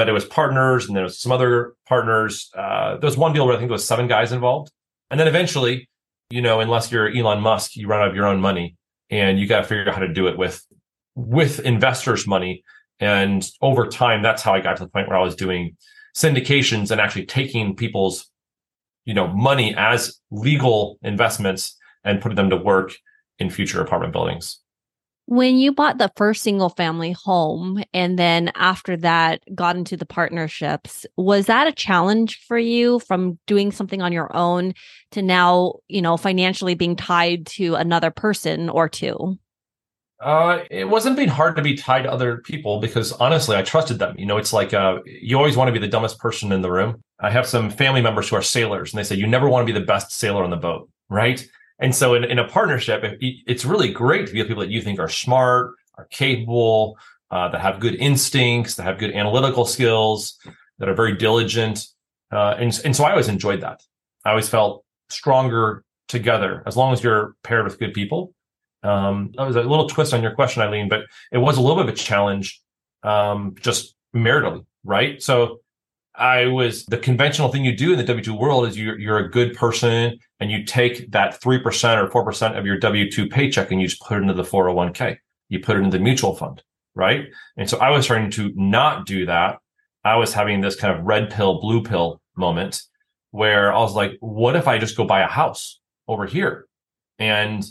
but 0.00 0.08
it 0.08 0.12
was 0.12 0.24
partners 0.24 0.88
and 0.88 0.96
there 0.96 1.04
was 1.04 1.20
some 1.20 1.30
other 1.30 1.74
partners. 1.86 2.48
Uh, 2.56 2.96
there 2.96 3.06
was 3.06 3.18
one 3.18 3.34
deal 3.34 3.44
where 3.44 3.54
I 3.54 3.58
think 3.58 3.68
there 3.68 3.74
was 3.74 3.86
seven 3.86 4.08
guys 4.08 4.32
involved. 4.32 4.72
And 5.10 5.20
then 5.20 5.28
eventually, 5.28 5.90
you 6.30 6.40
know, 6.40 6.60
unless 6.60 6.90
you're 6.90 7.14
Elon 7.14 7.42
Musk, 7.42 7.76
you 7.76 7.86
run 7.86 8.00
out 8.00 8.08
of 8.08 8.14
your 8.14 8.24
own 8.24 8.40
money 8.40 8.76
and 9.10 9.38
you 9.38 9.46
got 9.46 9.58
to 9.58 9.64
figure 9.64 9.86
out 9.86 9.94
how 9.94 10.00
to 10.00 10.10
do 10.10 10.26
it 10.26 10.38
with, 10.38 10.64
with 11.16 11.60
investors' 11.60 12.26
money. 12.26 12.64
And 12.98 13.46
over 13.60 13.88
time, 13.88 14.22
that's 14.22 14.40
how 14.40 14.54
I 14.54 14.60
got 14.60 14.78
to 14.78 14.84
the 14.84 14.88
point 14.88 15.06
where 15.06 15.18
I 15.18 15.22
was 15.22 15.36
doing 15.36 15.76
syndications 16.16 16.90
and 16.90 16.98
actually 16.98 17.26
taking 17.26 17.76
people's, 17.76 18.30
you 19.04 19.12
know, 19.12 19.26
money 19.26 19.74
as 19.76 20.18
legal 20.30 20.98
investments 21.02 21.76
and 22.04 22.22
putting 22.22 22.36
them 22.36 22.48
to 22.48 22.56
work 22.56 22.96
in 23.38 23.50
future 23.50 23.82
apartment 23.82 24.14
buildings. 24.14 24.59
When 25.30 25.58
you 25.58 25.70
bought 25.70 25.98
the 25.98 26.10
first 26.16 26.42
single 26.42 26.70
family 26.70 27.12
home 27.12 27.84
and 27.94 28.18
then 28.18 28.50
after 28.56 28.96
that 28.96 29.40
got 29.54 29.76
into 29.76 29.96
the 29.96 30.04
partnerships, 30.04 31.06
was 31.16 31.46
that 31.46 31.68
a 31.68 31.72
challenge 31.72 32.44
for 32.48 32.58
you 32.58 32.98
from 32.98 33.38
doing 33.46 33.70
something 33.70 34.02
on 34.02 34.10
your 34.10 34.36
own 34.36 34.74
to 35.12 35.22
now, 35.22 35.74
you 35.86 36.02
know, 36.02 36.16
financially 36.16 36.74
being 36.74 36.96
tied 36.96 37.46
to 37.46 37.76
another 37.76 38.10
person 38.10 38.68
or 38.68 38.88
two? 38.88 39.38
Uh, 40.18 40.64
it 40.68 40.88
wasn't 40.88 41.16
being 41.16 41.28
hard 41.28 41.54
to 41.54 41.62
be 41.62 41.76
tied 41.76 42.02
to 42.02 42.12
other 42.12 42.38
people 42.38 42.80
because 42.80 43.12
honestly, 43.12 43.56
I 43.56 43.62
trusted 43.62 44.00
them. 44.00 44.16
You 44.18 44.26
know, 44.26 44.36
it's 44.36 44.52
like 44.52 44.74
uh, 44.74 44.98
you 45.06 45.36
always 45.36 45.56
want 45.56 45.68
to 45.68 45.72
be 45.72 45.78
the 45.78 45.86
dumbest 45.86 46.18
person 46.18 46.50
in 46.50 46.60
the 46.60 46.72
room. 46.72 47.04
I 47.20 47.30
have 47.30 47.46
some 47.46 47.70
family 47.70 48.02
members 48.02 48.28
who 48.28 48.34
are 48.34 48.42
sailors, 48.42 48.92
and 48.92 48.98
they 48.98 49.04
say 49.04 49.14
you 49.14 49.28
never 49.28 49.48
want 49.48 49.64
to 49.64 49.72
be 49.72 49.78
the 49.78 49.86
best 49.86 50.10
sailor 50.10 50.42
on 50.42 50.50
the 50.50 50.56
boat, 50.56 50.90
right? 51.08 51.48
And 51.80 51.94
so 51.94 52.14
in, 52.14 52.24
in 52.24 52.38
a 52.38 52.46
partnership, 52.46 53.02
it's 53.20 53.64
really 53.64 53.90
great 53.90 54.26
to 54.26 54.32
be 54.32 54.38
with 54.38 54.48
people 54.48 54.62
that 54.62 54.70
you 54.70 54.82
think 54.82 55.00
are 55.00 55.08
smart, 55.08 55.74
are 55.96 56.06
capable, 56.10 56.98
uh, 57.30 57.48
that 57.48 57.60
have 57.60 57.80
good 57.80 57.94
instincts, 57.94 58.74
that 58.74 58.82
have 58.82 58.98
good 58.98 59.12
analytical 59.12 59.64
skills, 59.64 60.38
that 60.78 60.88
are 60.88 60.94
very 60.94 61.16
diligent. 61.16 61.86
Uh, 62.30 62.54
and, 62.58 62.78
and 62.84 62.94
so 62.94 63.04
I 63.04 63.10
always 63.10 63.28
enjoyed 63.28 63.62
that. 63.62 63.82
I 64.24 64.30
always 64.30 64.48
felt 64.48 64.84
stronger 65.08 65.84
together 66.08 66.62
as 66.66 66.76
long 66.76 66.92
as 66.92 67.02
you're 67.02 67.34
paired 67.42 67.64
with 67.64 67.78
good 67.78 67.94
people. 67.94 68.34
Um, 68.82 69.32
that 69.36 69.46
was 69.46 69.56
a 69.56 69.62
little 69.62 69.88
twist 69.88 70.12
on 70.12 70.22
your 70.22 70.34
question, 70.34 70.62
Eileen, 70.62 70.88
but 70.88 71.02
it 71.32 71.38
was 71.38 71.56
a 71.56 71.60
little 71.60 71.76
bit 71.76 71.88
of 71.88 71.94
a 71.94 71.96
challenge, 71.96 72.62
um, 73.02 73.54
just 73.60 73.94
maritally, 74.14 74.64
right? 74.84 75.22
So 75.22 75.60
I 76.14 76.46
was 76.46 76.84
the 76.86 76.98
conventional 76.98 77.50
thing 77.50 77.64
you 77.64 77.76
do 77.76 77.92
in 77.92 77.98
the 77.98 78.04
W 78.04 78.22
two 78.22 78.34
world 78.34 78.66
is 78.66 78.76
you're 78.76 78.98
you're 78.98 79.18
a 79.18 79.30
good 79.30 79.54
person 79.54 80.18
and 80.40 80.50
you 80.50 80.64
take 80.64 81.10
that 81.12 81.40
three 81.40 81.58
percent 81.58 82.00
or 82.00 82.10
four 82.10 82.24
percent 82.24 82.56
of 82.56 82.66
your 82.66 82.78
W 82.78 83.10
two 83.10 83.28
paycheck 83.28 83.70
and 83.70 83.80
you 83.80 83.88
just 83.88 84.02
put 84.02 84.18
it 84.18 84.22
into 84.22 84.34
the 84.34 84.42
401k. 84.42 85.18
You 85.48 85.60
put 85.60 85.76
it 85.76 85.80
into 85.80 85.96
the 85.96 86.02
mutual 86.02 86.34
fund, 86.34 86.62
right? 86.94 87.26
And 87.56 87.68
so 87.68 87.78
I 87.78 87.90
was 87.90 88.04
starting 88.04 88.30
to 88.32 88.52
not 88.54 89.06
do 89.06 89.26
that. 89.26 89.58
I 90.04 90.16
was 90.16 90.32
having 90.32 90.60
this 90.60 90.76
kind 90.76 90.96
of 90.98 91.04
red 91.04 91.30
pill, 91.30 91.60
blue 91.60 91.82
pill 91.82 92.20
moment 92.36 92.82
where 93.30 93.72
I 93.72 93.78
was 93.78 93.94
like, 93.94 94.12
what 94.20 94.56
if 94.56 94.66
I 94.66 94.78
just 94.78 94.96
go 94.96 95.04
buy 95.04 95.20
a 95.20 95.26
house 95.26 95.80
over 96.08 96.26
here? 96.26 96.66
And 97.18 97.64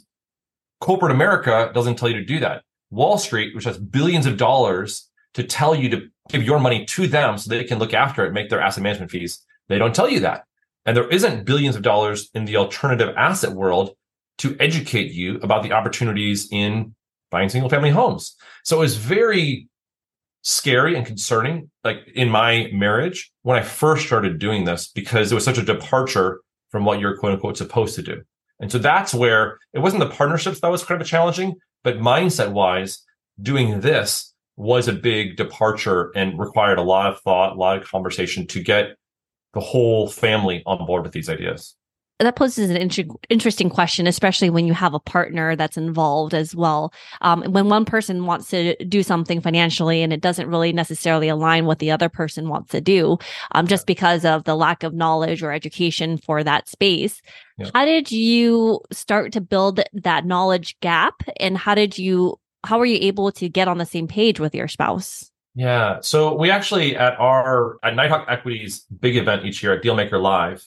corporate 0.80 1.12
America 1.12 1.72
doesn't 1.74 1.96
tell 1.96 2.10
you 2.10 2.16
to 2.16 2.26
do 2.26 2.40
that. 2.40 2.64
Wall 2.92 3.18
Street, 3.18 3.56
which 3.56 3.66
has 3.66 3.78
billions 3.78 4.26
of 4.26 4.38
dollars 4.38 5.10
to 5.34 5.44
tell 5.44 5.76
you 5.76 5.90
to 5.90 6.08
give 6.30 6.44
your 6.44 6.60
money 6.60 6.86
to 6.86 7.08
them 7.08 7.38
so 7.38 7.50
they 7.50 7.64
can 7.64 7.80
look 7.80 7.94
after 7.94 8.26
it, 8.26 8.34
make 8.34 8.50
their 8.50 8.62
asset 8.62 8.84
management 8.84 9.12
fees. 9.12 9.44
They 9.68 9.78
don't 9.78 9.94
tell 9.94 10.10
you 10.10 10.22
that. 10.22 10.46
And 10.86 10.96
there 10.96 11.10
isn't 11.10 11.46
billions 11.46 11.76
of 11.76 11.82
dollars 11.82 12.30
in 12.34 12.46
the 12.46 12.56
alternative 12.58 13.14
asset 13.18 13.52
world 13.52 13.96
to 14.40 14.56
educate 14.60 15.12
you 15.12 15.38
about 15.42 15.64
the 15.64 15.74
opportunities 15.74 16.48
in 16.52 16.96
buying 17.30 17.50
single 17.50 17.70
family 17.70 17.90
homes. 17.90 18.36
So 18.64 18.78
it 18.78 18.80
was 18.80 18.96
very 18.96 19.68
scary 20.42 20.96
and 20.96 21.06
concerning, 21.06 21.70
like 21.84 22.08
in 22.16 22.30
my 22.30 22.70
marriage, 22.72 23.32
when 23.42 23.58
I 23.58 23.62
first 23.62 24.06
started 24.06 24.40
doing 24.40 24.64
this, 24.64 24.88
because 24.88 25.32
it 25.32 25.36
was 25.36 25.44
such 25.44 25.58
a 25.58 25.64
departure 25.64 26.40
from 26.70 26.86
what 26.86 27.00
you're 27.00 27.18
quote 27.18 27.34
unquote 27.34 27.58
supposed 27.58 27.96
to 27.96 28.02
do. 28.02 28.22
And 28.60 28.72
so 28.72 28.78
that's 28.78 29.14
where 29.14 29.58
it 29.74 29.80
wasn't 29.80 30.02
the 30.02 30.10
partnerships 30.10 30.62
that 30.62 30.72
was 30.72 30.84
kind 30.84 31.02
of 31.02 31.08
challenging, 31.08 31.56
but 31.84 32.00
mindset 32.00 32.52
wise, 32.52 33.04
doing 33.42 33.82
this 33.82 34.29
was 34.60 34.90
a 34.90 34.94
big 34.94 35.38
departure 35.38 36.12
and 36.16 36.38
required 36.38 36.78
a 36.78 36.84
lot 36.84 37.10
of 37.10 37.20
thought, 37.22 37.54
a 37.54 37.56
lot 37.56 37.82
of 37.82 37.88
conversation 37.88 38.46
to 38.46 38.62
get 38.62 38.98
the 39.54 39.62
whole 39.62 40.10
family 40.10 40.62
on 40.66 40.86
board 40.86 41.02
with 41.02 41.14
these 41.14 41.30
ideas. 41.30 41.76
That 42.20 42.36
poses 42.36 42.70
an 42.70 42.76
inter- 42.76 43.06
interesting 43.30 43.70
question, 43.70 44.06
especially 44.06 44.50
when 44.50 44.68
you 44.68 44.74
have 44.74 44.94
a 44.94 45.00
partner 45.00 45.56
that's 45.56 45.78
involved 45.78 46.34
as 46.34 46.54
well. 46.54 46.94
Um, 47.22 47.44
when 47.44 47.70
one 47.70 47.86
person 47.86 48.26
wants 48.26 48.50
to 48.50 48.76
do 48.84 49.02
something 49.02 49.40
financially 49.40 50.04
and 50.04 50.12
it 50.12 50.20
doesn't 50.20 50.50
really 50.50 50.74
necessarily 50.74 51.30
align 51.30 51.66
what 51.66 51.80
the 51.80 51.92
other 51.92 52.10
person 52.10 52.50
wants 52.50 52.72
to 52.72 52.82
do, 52.82 53.18
um, 53.54 53.66
just 53.66 53.88
because 53.88 54.26
of 54.26 54.44
the 54.44 54.56
lack 54.56 54.84
of 54.84 54.94
knowledge 54.94 55.42
or 55.42 55.54
education 55.54 56.18
for 56.18 56.44
that 56.44 56.68
space. 56.68 57.22
Yeah. 57.58 57.70
How 57.74 57.86
did 57.86 58.12
you 58.12 58.82
start 58.92 59.32
to 59.32 59.42
build 59.42 59.80
that 59.94 60.26
knowledge 60.26 60.78
gap? 60.82 61.24
And 61.40 61.58
how 61.58 61.76
did 61.76 61.98
you 61.98 62.38
how 62.66 62.80
are 62.80 62.86
you 62.86 62.98
able 63.02 63.32
to 63.34 63.50
get 63.50 63.68
on 63.68 63.78
the 63.78 63.86
same 63.86 64.08
page 64.08 64.40
with 64.40 64.54
your 64.54 64.68
spouse? 64.68 65.32
Yeah. 65.56 66.00
So 66.02 66.36
we 66.36 66.52
actually 66.52 66.96
at 66.96 67.20
our 67.20 67.78
at 67.84 67.96
Nighthawk 67.96 68.26
Equities 68.30 68.86
big 69.00 69.18
event 69.18 69.46
each 69.46 69.64
year 69.64 69.74
at 69.74 69.84
Dealmaker 69.84 70.22
Live, 70.22 70.66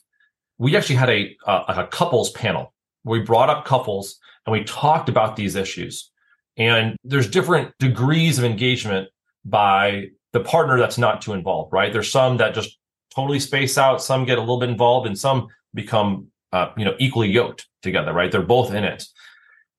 we 0.59 0.77
actually 0.77 0.97
had 0.97 1.11
a 1.11 1.37
a 1.47 1.87
couples 1.91 2.31
panel. 2.33 2.73
We 3.05 3.21
brought 3.21 3.51
up 3.51 3.65
couples 3.65 4.19
and 4.47 4.53
we 4.53 4.65
talked 4.65 5.09
about 5.09 5.37
these 5.37 5.57
issues. 5.57 6.11
And 6.57 6.97
there's 7.05 7.29
different 7.29 7.73
degrees 7.79 8.39
of 8.39 8.45
engagement 8.45 9.09
by 9.45 10.09
the 10.33 10.41
partner 10.41 10.79
that's 10.79 10.99
not 10.99 11.23
too 11.23 11.33
involved, 11.33 11.73
right? 11.73 11.93
There's 11.93 12.11
some 12.11 12.37
that 12.39 12.55
just 12.55 12.79
totally 13.15 13.41
space 13.41 13.79
out, 13.79 14.03
some 14.03 14.25
get 14.25 14.39
a 14.39 14.41
little 14.41 14.61
bit 14.61 14.69
involved, 14.69 15.07
and 15.07 15.19
some 15.19 15.49
become 15.75 16.29
uh, 16.53 16.71
you 16.77 16.85
know 16.85 16.95
equally 16.99 17.29
yoked 17.29 17.67
together, 17.83 18.13
right? 18.13 18.31
They're 18.31 18.43
both 18.43 18.75
in 18.75 18.85
it. 18.85 19.05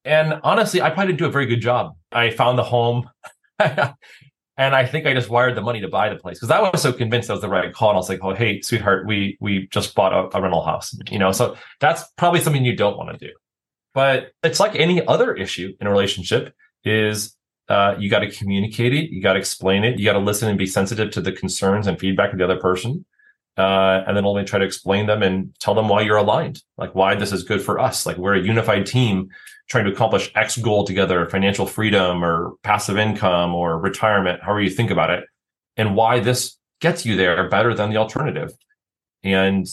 And 0.06 0.40
honestly, 0.44 0.82
I 0.82 0.90
probably 0.90 1.14
didn't 1.14 1.20
do 1.20 1.26
a 1.28 1.32
very 1.32 1.46
good 1.46 1.62
job. 1.62 1.96
I 2.14 2.30
found 2.32 2.58
the 2.58 2.64
home. 2.64 3.10
and 3.60 3.96
I 4.58 4.86
think 4.86 5.06
I 5.06 5.14
just 5.14 5.30
wired 5.30 5.56
the 5.56 5.62
money 5.62 5.82
to 5.82 5.88
buy 5.88 6.10
the 6.10 6.16
place 6.16 6.40
because 6.40 6.52
I 6.52 6.60
was 6.60 6.82
so 6.82 6.94
convinced 6.94 7.28
that 7.28 7.34
was 7.34 7.42
the 7.42 7.50
right 7.50 7.74
call. 7.74 7.90
And 7.90 7.96
I 7.96 8.00
was 8.00 8.10
like, 8.10 8.20
"Oh, 8.22 8.34
hey, 8.34 8.62
sweetheart, 8.62 9.08
we 9.08 9.38
we 9.40 9.68
just 9.68 9.96
bought 9.96 10.14
a, 10.14 10.38
a 10.38 10.42
rental 10.42 10.64
house," 10.64 10.96
you 11.10 11.20
know. 11.20 11.32
So 11.32 11.56
that's 11.80 12.04
probably 12.18 12.40
something 12.40 12.64
you 12.64 12.76
don't 12.76 12.98
want 12.98 13.18
to 13.18 13.28
do. 13.28 13.34
But 13.94 14.32
it's 14.44 14.60
like 14.60 14.76
any 14.76 15.06
other 15.06 15.34
issue 15.34 15.74
in 15.80 15.88
a 15.88 15.92
relationship: 15.92 16.54
is 16.84 17.36
uh, 17.70 17.96
you 17.98 18.10
got 18.10 18.20
to 18.20 18.32
communicate 18.32 18.94
it, 18.94 19.10
you 19.10 19.22
got 19.22 19.34
to 19.34 19.40
explain 19.40 19.84
it, 19.84 19.98
you 20.00 20.06
got 20.06 20.14
to 20.14 20.20
listen 20.20 20.50
and 20.50 20.58
be 20.58 20.66
sensitive 20.66 21.12
to 21.12 21.22
the 21.22 21.32
concerns 21.32 21.88
and 21.88 22.00
feedback 22.00 22.32
of 22.32 22.38
the 22.38 22.44
other 22.44 22.60
person, 22.60 23.06
uh, 23.58 24.04
and 24.08 24.18
then 24.18 24.26
only 24.26 24.44
try 24.44 24.60
to 24.60 24.66
explain 24.66 25.06
them 25.06 25.22
and 25.22 25.54
tell 25.60 25.76
them 25.76 25.88
why 25.88 26.02
you're 26.02 26.18
aligned, 26.18 26.62
like 26.78 26.96
why 26.96 27.16
this 27.16 27.32
is 27.32 27.44
good 27.44 27.62
for 27.62 27.80
us. 27.80 28.06
Like 28.06 28.18
we're 28.18 28.36
a 28.36 28.42
unified 28.42 28.86
team 28.86 29.30
trying 29.70 29.86
to 29.86 29.92
accomplish 29.92 30.32
X 30.36 30.58
goal 30.58 30.86
together, 30.86 31.28
financial 31.30 31.66
freedom 31.66 32.24
or 32.24 32.54
passive 32.64 32.98
income 32.98 33.54
or 33.54 33.80
retirement, 33.80 34.42
however 34.42 34.62
you 34.62 34.70
think 34.70 34.92
about 34.92 35.10
it, 35.10 35.26
and 35.78 35.96
why 35.96 36.20
this 36.20 36.58
gets 36.82 37.06
you 37.06 37.16
there 37.16 37.48
better 37.50 37.74
than 37.74 37.90
the 37.90 37.98
alternative. 37.98 38.52
And 39.24 39.68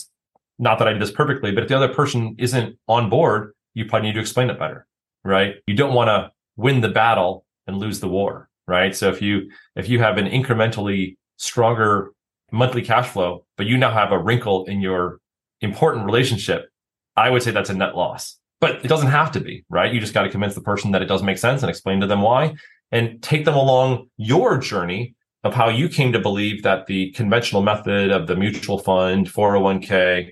not 0.59 0.79
that 0.79 0.87
I 0.87 0.93
did 0.93 1.01
this 1.01 1.11
perfectly, 1.11 1.51
but 1.51 1.63
if 1.63 1.69
the 1.69 1.75
other 1.75 1.93
person 1.93 2.35
isn't 2.37 2.77
on 2.87 3.09
board, 3.09 3.53
you 3.73 3.85
probably 3.85 4.09
need 4.09 4.13
to 4.15 4.21
explain 4.21 4.49
it 4.49 4.59
better, 4.59 4.87
right? 5.23 5.55
You 5.65 5.75
don't 5.75 5.93
want 5.93 6.09
to 6.09 6.31
win 6.55 6.81
the 6.81 6.89
battle 6.89 7.45
and 7.67 7.77
lose 7.77 7.99
the 7.99 8.07
war, 8.07 8.49
right? 8.67 8.95
So 8.95 9.09
if 9.09 9.21
you 9.21 9.49
if 9.75 9.89
you 9.89 9.99
have 9.99 10.17
an 10.17 10.27
incrementally 10.27 11.17
stronger 11.37 12.13
monthly 12.51 12.81
cash 12.81 13.07
flow, 13.07 13.45
but 13.57 13.65
you 13.65 13.77
now 13.77 13.91
have 13.91 14.11
a 14.11 14.19
wrinkle 14.19 14.65
in 14.65 14.81
your 14.81 15.19
important 15.61 16.05
relationship, 16.05 16.69
I 17.15 17.29
would 17.29 17.43
say 17.43 17.51
that's 17.51 17.69
a 17.69 17.73
net 17.73 17.95
loss 17.95 18.39
but 18.61 18.85
it 18.85 18.87
doesn't 18.87 19.09
have 19.09 19.31
to 19.31 19.41
be, 19.41 19.65
right? 19.69 19.91
You 19.91 19.99
just 19.99 20.13
got 20.13 20.21
to 20.21 20.29
convince 20.29 20.53
the 20.53 20.61
person 20.61 20.91
that 20.91 21.01
it 21.01 21.07
does 21.07 21.23
make 21.23 21.39
sense 21.39 21.63
and 21.63 21.69
explain 21.69 21.99
to 21.99 22.07
them 22.07 22.21
why 22.21 22.53
and 22.91 23.21
take 23.21 23.43
them 23.43 23.55
along 23.55 24.09
your 24.17 24.57
journey 24.59 25.15
of 25.43 25.55
how 25.55 25.67
you 25.67 25.89
came 25.89 26.13
to 26.13 26.19
believe 26.19 26.61
that 26.61 26.85
the 26.85 27.11
conventional 27.11 27.63
method 27.63 28.11
of 28.11 28.27
the 28.27 28.35
mutual 28.35 28.77
fund, 28.77 29.27
401k, 29.27 30.31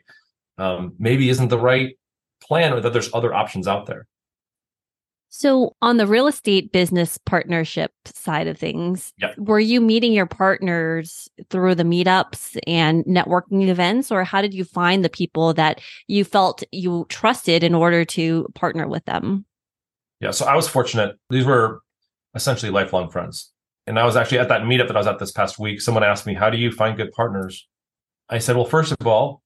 um, 0.59 0.93
maybe 0.99 1.29
isn't 1.29 1.47
the 1.47 1.57
right 1.57 1.97
plan 2.41 2.71
or 2.71 2.79
that 2.79 2.93
there's 2.93 3.11
other 3.13 3.33
options 3.33 3.67
out 3.67 3.87
there. 3.87 4.05
So, 5.31 5.75
on 5.81 5.97
the 5.97 6.07
real 6.07 6.27
estate 6.27 6.71
business 6.71 7.19
partnership 7.19 7.91
side 8.05 8.47
of 8.47 8.57
things, 8.57 9.13
yep. 9.19 9.37
were 9.37 9.59
you 9.59 9.79
meeting 9.79 10.11
your 10.11 10.25
partners 10.25 11.29
through 11.51 11.75
the 11.75 11.83
meetups 11.83 12.57
and 12.65 13.05
networking 13.05 13.67
events, 13.67 14.11
or 14.11 14.23
how 14.23 14.41
did 14.41 14.55
you 14.55 14.63
find 14.63 15.05
the 15.05 15.09
people 15.09 15.53
that 15.53 15.81
you 16.07 16.23
felt 16.23 16.63
you 16.71 17.05
trusted 17.09 17.63
in 17.63 17.75
order 17.75 18.03
to 18.05 18.47
partner 18.55 18.87
with 18.87 19.05
them? 19.05 19.45
Yeah, 20.19 20.31
so 20.31 20.45
I 20.45 20.55
was 20.55 20.67
fortunate. 20.67 21.15
These 21.29 21.45
were 21.45 21.81
essentially 22.33 22.71
lifelong 22.71 23.09
friends. 23.09 23.51
And 23.87 23.97
I 23.99 24.05
was 24.05 24.15
actually 24.15 24.39
at 24.39 24.49
that 24.49 24.61
meetup 24.61 24.87
that 24.87 24.95
I 24.95 24.99
was 24.99 25.07
at 25.07 25.19
this 25.19 25.31
past 25.31 25.57
week. 25.57 25.81
Someone 25.81 26.03
asked 26.03 26.25
me, 26.25 26.33
How 26.33 26.49
do 26.49 26.57
you 26.57 26.71
find 26.71 26.97
good 26.97 27.11
partners? 27.11 27.67
I 28.29 28.39
said, 28.39 28.55
Well, 28.55 28.65
first 28.65 28.91
of 28.91 29.07
all, 29.07 29.41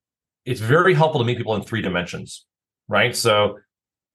it's 0.46 0.60
very 0.60 0.94
helpful 0.94 1.20
to 1.20 1.26
meet 1.26 1.38
people 1.38 1.56
in 1.56 1.62
three 1.62 1.82
dimensions, 1.82 2.46
right? 2.88 3.16
So, 3.16 3.60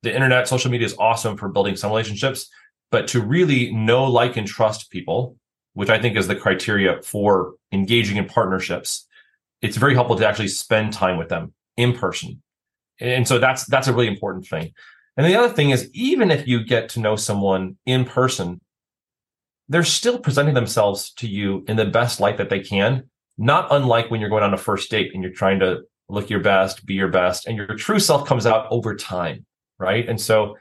the 0.02 0.14
internet, 0.14 0.48
social 0.48 0.70
media 0.70 0.86
is 0.86 0.96
awesome 0.98 1.36
for 1.36 1.48
building 1.48 1.76
some 1.76 1.90
relationships, 1.90 2.48
but 2.90 3.08
to 3.08 3.20
really 3.20 3.72
know, 3.72 4.04
like, 4.04 4.36
and 4.36 4.46
trust 4.46 4.90
people, 4.90 5.36
which 5.74 5.90
I 5.90 5.98
think 6.00 6.16
is 6.16 6.26
the 6.26 6.36
criteria 6.36 7.02
for 7.02 7.54
engaging 7.72 8.16
in 8.16 8.26
partnerships, 8.26 9.06
it's 9.60 9.76
very 9.76 9.94
helpful 9.94 10.16
to 10.16 10.26
actually 10.26 10.48
spend 10.48 10.92
time 10.92 11.16
with 11.16 11.28
them 11.28 11.52
in 11.76 11.92
person. 11.92 12.42
And 13.00 13.26
so 13.26 13.38
that's 13.38 13.64
that's 13.66 13.88
a 13.88 13.92
really 13.92 14.08
important 14.08 14.46
thing. 14.46 14.72
And 15.16 15.26
the 15.26 15.36
other 15.36 15.52
thing 15.52 15.70
is, 15.70 15.90
even 15.92 16.30
if 16.30 16.46
you 16.46 16.64
get 16.64 16.88
to 16.90 17.00
know 17.00 17.16
someone 17.16 17.76
in 17.86 18.04
person, 18.04 18.60
they're 19.68 19.84
still 19.84 20.18
presenting 20.18 20.54
themselves 20.54 21.12
to 21.14 21.28
you 21.28 21.64
in 21.68 21.76
the 21.76 21.84
best 21.84 22.20
light 22.20 22.38
that 22.38 22.50
they 22.50 22.60
can, 22.60 23.04
not 23.36 23.68
unlike 23.70 24.10
when 24.10 24.20
you're 24.20 24.30
going 24.30 24.42
on 24.42 24.54
a 24.54 24.58
first 24.58 24.90
date 24.90 25.12
and 25.12 25.22
you're 25.22 25.32
trying 25.32 25.60
to 25.60 25.82
look 26.08 26.30
your 26.30 26.40
best, 26.40 26.86
be 26.86 26.94
your 26.94 27.08
best, 27.08 27.46
and 27.46 27.56
your 27.56 27.74
true 27.74 27.98
self 27.98 28.26
comes 28.26 28.46
out 28.46 28.66
over 28.70 28.96
time, 28.96 29.44
right? 29.78 30.08
And 30.08 30.20
so 30.20 30.56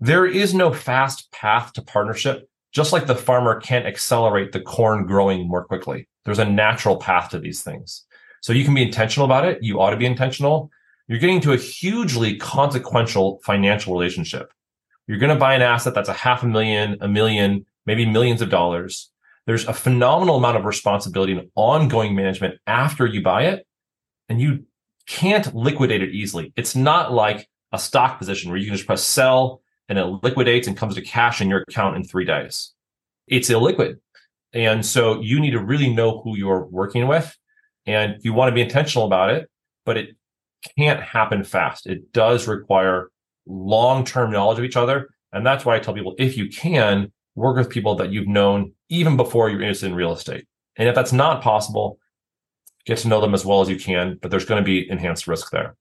there 0.00 0.26
is 0.26 0.54
no 0.54 0.72
fast 0.72 1.30
path 1.32 1.72
to 1.74 1.82
partnership, 1.82 2.48
just 2.72 2.92
like 2.92 3.06
the 3.06 3.14
farmer 3.14 3.60
can't 3.60 3.86
accelerate 3.86 4.52
the 4.52 4.60
corn 4.60 5.06
growing 5.06 5.46
more 5.46 5.64
quickly. 5.64 6.08
There's 6.24 6.38
a 6.38 6.44
natural 6.44 6.96
path 6.96 7.30
to 7.30 7.38
these 7.38 7.62
things. 7.62 8.04
So 8.40 8.52
you 8.52 8.64
can 8.64 8.74
be 8.74 8.82
intentional 8.82 9.26
about 9.26 9.44
it. 9.44 9.62
You 9.62 9.80
ought 9.80 9.90
to 9.90 9.96
be 9.96 10.06
intentional. 10.06 10.70
You're 11.06 11.18
getting 11.18 11.40
to 11.42 11.52
a 11.52 11.56
hugely 11.56 12.36
consequential 12.36 13.40
financial 13.44 13.92
relationship. 13.92 14.52
You're 15.06 15.18
going 15.18 15.32
to 15.32 15.38
buy 15.38 15.54
an 15.54 15.62
asset 15.62 15.94
that's 15.94 16.08
a 16.08 16.14
half 16.14 16.42
a 16.42 16.46
million, 16.46 16.96
a 17.00 17.08
million, 17.08 17.66
maybe 17.86 18.06
millions 18.06 18.42
of 18.42 18.50
dollars. 18.50 19.10
There's 19.46 19.66
a 19.66 19.72
phenomenal 19.72 20.36
amount 20.36 20.56
of 20.56 20.64
responsibility 20.64 21.32
and 21.32 21.50
ongoing 21.54 22.14
management 22.14 22.58
after 22.66 23.06
you 23.06 23.22
buy 23.22 23.46
it. 23.46 23.66
And 24.28 24.40
you 24.40 24.64
can't 25.06 25.52
liquidate 25.54 26.02
it 26.02 26.10
easily. 26.10 26.52
It's 26.56 26.76
not 26.76 27.12
like 27.12 27.48
a 27.72 27.78
stock 27.78 28.18
position 28.18 28.50
where 28.50 28.58
you 28.58 28.66
can 28.66 28.74
just 28.74 28.86
press 28.86 29.02
sell 29.02 29.62
and 29.88 29.98
it 29.98 30.04
liquidates 30.22 30.68
and 30.68 30.76
comes 30.76 30.94
to 30.94 31.02
cash 31.02 31.40
in 31.40 31.48
your 31.48 31.64
account 31.68 31.96
in 31.96 32.04
three 32.04 32.24
days. 32.24 32.72
It's 33.26 33.48
illiquid. 33.50 33.98
And 34.52 34.84
so 34.84 35.20
you 35.20 35.40
need 35.40 35.52
to 35.52 35.60
really 35.60 35.92
know 35.92 36.20
who 36.20 36.36
you're 36.36 36.66
working 36.66 37.06
with 37.06 37.36
and 37.86 38.16
you 38.20 38.32
want 38.32 38.50
to 38.50 38.54
be 38.54 38.60
intentional 38.60 39.06
about 39.06 39.30
it, 39.30 39.50
but 39.84 39.96
it 39.96 40.16
can't 40.78 41.02
happen 41.02 41.42
fast. 41.42 41.86
It 41.86 42.12
does 42.12 42.46
require 42.46 43.10
long 43.46 44.04
term 44.04 44.30
knowledge 44.30 44.58
of 44.58 44.64
each 44.64 44.76
other. 44.76 45.08
And 45.32 45.46
that's 45.46 45.64
why 45.64 45.76
I 45.76 45.78
tell 45.78 45.94
people 45.94 46.14
if 46.18 46.36
you 46.36 46.48
can, 46.48 47.12
work 47.34 47.56
with 47.56 47.70
people 47.70 47.94
that 47.94 48.10
you've 48.10 48.28
known 48.28 48.72
even 48.88 49.16
before 49.16 49.48
you're 49.48 49.62
interested 49.62 49.86
in 49.86 49.94
real 49.94 50.12
estate. 50.12 50.46
And 50.76 50.88
if 50.88 50.94
that's 50.94 51.12
not 51.12 51.42
possible, 51.42 51.98
get 52.84 52.98
to 52.98 53.08
know 53.08 53.20
them 53.20 53.34
as 53.34 53.44
well 53.44 53.60
as 53.60 53.68
you 53.68 53.76
can, 53.76 54.18
but 54.20 54.30
there's 54.30 54.44
going 54.44 54.62
to 54.62 54.64
be 54.64 54.88
enhanced 54.90 55.26
risk 55.26 55.50
there. 55.50 55.76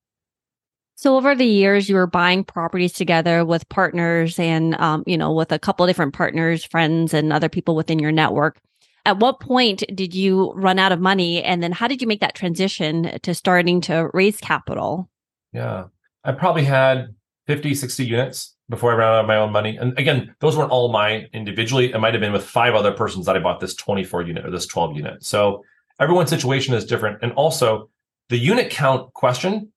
So 1.01 1.17
over 1.17 1.33
the 1.33 1.47
years, 1.47 1.89
you 1.89 1.95
were 1.95 2.05
buying 2.05 2.43
properties 2.43 2.93
together 2.93 3.43
with 3.43 3.67
partners 3.69 4.37
and, 4.37 4.75
um, 4.75 5.03
you 5.07 5.17
know, 5.17 5.33
with 5.33 5.51
a 5.51 5.57
couple 5.57 5.83
of 5.83 5.89
different 5.89 6.13
partners, 6.13 6.63
friends, 6.63 7.11
and 7.11 7.33
other 7.33 7.49
people 7.49 7.75
within 7.75 7.97
your 7.97 8.11
network. 8.11 8.61
At 9.07 9.17
what 9.17 9.39
point 9.39 9.83
did 9.95 10.13
you 10.13 10.51
run 10.51 10.77
out 10.77 10.91
of 10.91 10.99
money? 10.99 11.41
And 11.41 11.63
then 11.63 11.71
how 11.71 11.87
did 11.87 12.03
you 12.03 12.07
make 12.07 12.19
that 12.21 12.35
transition 12.35 13.17
to 13.23 13.33
starting 13.33 13.81
to 13.81 14.11
raise 14.13 14.37
capital? 14.37 15.09
Yeah, 15.53 15.85
I 16.23 16.33
probably 16.33 16.65
had 16.65 17.15
50, 17.47 17.73
60 17.73 18.05
units 18.05 18.55
before 18.69 18.91
I 18.91 18.95
ran 18.95 19.07
out 19.07 19.21
of 19.21 19.25
my 19.25 19.37
own 19.37 19.51
money. 19.51 19.77
And 19.77 19.97
again, 19.97 20.35
those 20.39 20.55
weren't 20.55 20.69
all 20.69 20.91
mine 20.91 21.29
individually. 21.33 21.91
It 21.91 21.97
might 21.97 22.13
have 22.13 22.21
been 22.21 22.31
with 22.31 22.45
five 22.45 22.75
other 22.75 22.91
persons 22.91 23.25
that 23.25 23.35
I 23.35 23.39
bought 23.39 23.59
this 23.59 23.73
24 23.73 24.21
unit 24.21 24.45
or 24.45 24.51
this 24.51 24.67
12 24.67 24.97
unit. 24.97 25.25
So 25.25 25.65
everyone's 25.99 26.29
situation 26.29 26.75
is 26.75 26.85
different. 26.85 27.23
And 27.23 27.31
also, 27.31 27.89
the 28.29 28.37
unit 28.37 28.69
count 28.69 29.11
question 29.15 29.71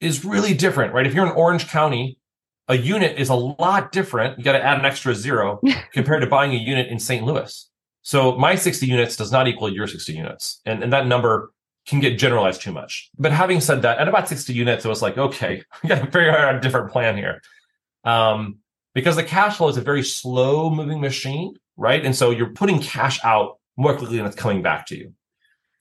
is 0.00 0.24
really 0.24 0.54
different, 0.54 0.92
right? 0.92 1.06
If 1.06 1.14
you're 1.14 1.26
in 1.26 1.32
Orange 1.32 1.68
County, 1.68 2.18
a 2.68 2.76
unit 2.76 3.18
is 3.18 3.28
a 3.28 3.34
lot 3.34 3.92
different. 3.92 4.38
You 4.38 4.44
got 4.44 4.52
to 4.52 4.62
add 4.62 4.78
an 4.78 4.84
extra 4.84 5.14
zero 5.14 5.60
compared 5.92 6.22
to 6.22 6.26
buying 6.26 6.52
a 6.52 6.58
unit 6.58 6.88
in 6.88 6.98
St. 6.98 7.24
Louis. 7.24 7.70
So 8.02 8.36
my 8.36 8.54
60 8.54 8.86
units 8.86 9.16
does 9.16 9.32
not 9.32 9.48
equal 9.48 9.72
your 9.72 9.86
60 9.86 10.12
units. 10.12 10.60
And, 10.64 10.82
and 10.82 10.92
that 10.92 11.06
number 11.06 11.52
can 11.86 12.00
get 12.00 12.18
generalized 12.18 12.60
too 12.60 12.72
much. 12.72 13.10
But 13.18 13.32
having 13.32 13.60
said 13.60 13.82
that, 13.82 13.98
at 13.98 14.08
about 14.08 14.28
60 14.28 14.52
units, 14.52 14.84
it 14.84 14.88
was 14.88 15.02
like, 15.02 15.16
okay, 15.16 15.62
we 15.82 15.88
got 15.88 16.04
to 16.04 16.06
figure 16.06 16.36
out 16.36 16.56
a 16.56 16.60
different 16.60 16.90
plan 16.90 17.16
here. 17.16 17.40
Um, 18.04 18.58
because 18.94 19.16
the 19.16 19.24
cash 19.24 19.56
flow 19.56 19.68
is 19.68 19.76
a 19.76 19.82
very 19.82 20.02
slow 20.02 20.70
moving 20.70 21.00
machine, 21.00 21.54
right? 21.76 22.04
And 22.04 22.16
so 22.16 22.30
you're 22.30 22.50
putting 22.50 22.80
cash 22.80 23.20
out 23.24 23.58
more 23.76 23.96
quickly 23.96 24.16
than 24.16 24.26
it's 24.26 24.36
coming 24.36 24.62
back 24.62 24.86
to 24.86 24.96
you. 24.96 25.12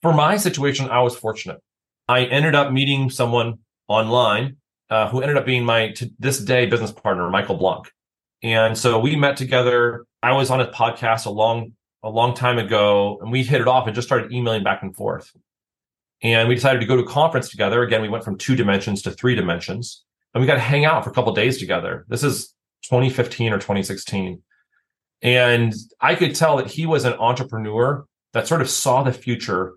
For 0.02 0.14
my 0.14 0.38
situation, 0.38 0.90
I 0.90 1.02
was 1.02 1.16
fortunate. 1.16 1.62
I 2.08 2.26
ended 2.26 2.54
up 2.54 2.72
meeting 2.72 3.10
someone 3.10 3.60
online 3.88 4.58
uh, 4.90 5.10
who 5.10 5.22
ended 5.22 5.38
up 5.38 5.46
being 5.46 5.66
my 5.66 5.90
to 5.92 6.12
this 6.20 6.40
day 6.40 6.66
business 6.66 6.92
partner, 6.92 7.30
Michael 7.30 7.58
Blank. 7.58 7.92
And 8.44 8.78
so 8.78 9.00
we 9.00 9.16
met 9.16 9.38
together. 9.38 10.06
I 10.22 10.34
was 10.34 10.50
on 10.50 10.62
a 10.62 10.68
podcast 10.68 11.26
a 11.26 11.32
long 11.32 11.74
a 12.04 12.10
long 12.10 12.36
time 12.36 12.60
ago, 12.60 13.18
and 13.22 13.32
we 13.32 13.44
hit 13.44 13.62
it 13.62 13.68
off 13.68 13.88
and 13.88 13.96
just 13.96 14.08
started 14.08 14.32
emailing 14.32 14.64
back 14.64 14.84
and 14.84 14.96
forth. 14.96 15.36
And 16.22 16.48
we 16.48 16.56
decided 16.56 16.80
to 16.80 16.86
go 16.86 16.96
to 16.96 17.02
a 17.02 17.08
conference 17.08 17.50
together. 17.50 17.82
Again, 17.82 18.02
we 18.02 18.10
went 18.10 18.24
from 18.24 18.38
two 18.38 18.56
dimensions 18.56 19.02
to 19.04 19.12
three 19.12 19.34
dimensions, 19.34 20.04
and 20.34 20.42
we 20.42 20.48
got 20.48 20.56
to 20.56 20.60
hang 20.60 20.86
out 20.86 21.04
for 21.04 21.10
a 21.10 21.14
couple 21.14 21.34
days 21.34 21.58
together. 21.58 22.06
This 22.08 22.24
is 22.24 22.54
2015 22.84 23.52
or 23.54 23.58
2016. 23.58 24.42
And 25.24 25.74
I 26.00 26.14
could 26.14 26.36
tell 26.36 26.58
that 26.58 26.68
he 26.68 26.86
was 26.86 27.06
an 27.06 27.14
entrepreneur 27.14 28.06
that 28.34 28.48
sort 28.48 28.62
of 28.62 28.70
saw 28.70 29.02
the 29.02 29.14
future 29.14 29.74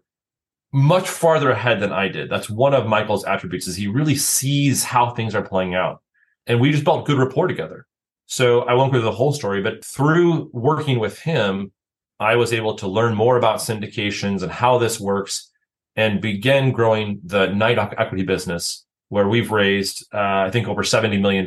much 0.72 1.09
farther 1.09 1.50
ahead 1.50 1.81
than 1.81 1.92
I 1.92 2.09
did. 2.09 2.31
That's 2.31 2.50
one 2.50 2.74
of 2.74 2.87
Michael's 2.87 3.24
attributes 3.24 3.66
is 3.66 3.76
he 3.76 3.88
really 3.88 4.16
sees 4.16 4.85
how 4.85 5.11
things 5.11 5.35
are 5.35 5.42
playing 5.42 5.74
out. 5.74 6.02
And 6.46 6.61
we 6.61 6.70
just 6.70 6.85
built 6.85 7.07
good 7.07 7.18
rapport 7.18 7.46
together. 7.46 7.87
So 8.26 8.62
I 8.62 8.74
won't 8.74 8.92
go 8.92 8.98
through 8.98 9.11
the 9.11 9.12
whole 9.12 9.33
story, 9.33 9.62
but 9.62 9.85
through 9.85 10.50
working 10.52 10.98
with 10.98 11.18
him, 11.18 11.72
I 12.20 12.37
was 12.37 12.52
able 12.52 12.74
to 12.76 12.88
learn 12.88 13.14
more 13.14 13.37
about 13.37 13.61
syndications 13.61 14.42
and 14.42 14.52
how 14.52 14.78
this 14.78 15.00
works 15.00 15.50
and 15.96 16.20
begin 16.20 16.72
growing 16.72 17.20
the 17.24 17.46
night 17.46 17.78
equity 17.78 18.24
business 18.24 18.85
where 19.09 19.28
we've 19.28 19.50
raised, 19.50 20.07
uh, 20.12 20.44
I 20.46 20.50
think 20.50 20.68
over 20.68 20.83
$70 20.83 21.20
million 21.20 21.46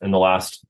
in 0.00 0.10
the 0.10 0.18
last 0.18 0.64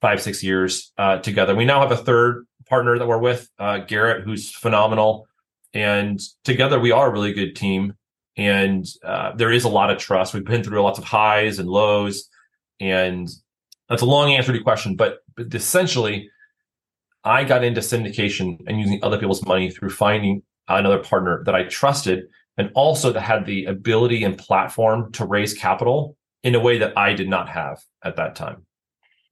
five, 0.00 0.20
six 0.20 0.42
years 0.42 0.92
uh, 0.98 1.18
together. 1.18 1.54
We 1.54 1.64
now 1.64 1.80
have 1.80 1.92
a 1.92 1.96
third 1.96 2.46
partner 2.68 2.98
that 2.98 3.06
we're 3.06 3.18
with, 3.18 3.48
uh, 3.58 3.78
Garrett, 3.78 4.24
who's 4.24 4.50
phenomenal. 4.50 5.28
And 5.74 6.20
together 6.44 6.78
we 6.78 6.92
are 6.92 7.08
a 7.08 7.12
really 7.12 7.32
good 7.32 7.56
team. 7.56 7.94
And 8.36 8.84
uh, 9.04 9.32
there 9.34 9.52
is 9.52 9.64
a 9.64 9.68
lot 9.68 9.90
of 9.90 9.98
trust. 9.98 10.34
We've 10.34 10.44
been 10.44 10.62
through 10.62 10.82
lots 10.82 10.98
of 10.98 11.04
highs 11.04 11.58
and 11.58 11.68
lows. 11.68 12.28
And 12.80 13.28
that's 13.88 14.02
a 14.02 14.06
long 14.06 14.32
answer 14.32 14.52
to 14.52 14.58
your 14.58 14.64
question, 14.64 14.96
but, 14.96 15.18
but 15.36 15.54
essentially, 15.54 16.30
I 17.24 17.44
got 17.44 17.64
into 17.64 17.80
syndication 17.80 18.58
and 18.66 18.78
using 18.78 19.00
other 19.02 19.18
people's 19.18 19.44
money 19.44 19.70
through 19.70 19.90
finding 19.90 20.42
another 20.68 20.98
partner 20.98 21.42
that 21.44 21.54
I 21.54 21.64
trusted 21.64 22.24
and 22.56 22.70
also 22.74 23.12
that 23.12 23.20
had 23.20 23.46
the 23.46 23.66
ability 23.66 24.24
and 24.24 24.38
platform 24.38 25.12
to 25.12 25.24
raise 25.24 25.54
capital 25.54 26.16
in 26.42 26.54
a 26.54 26.60
way 26.60 26.78
that 26.78 26.96
I 26.96 27.12
did 27.12 27.28
not 27.28 27.48
have 27.48 27.80
at 28.04 28.16
that 28.16 28.36
time. 28.36 28.64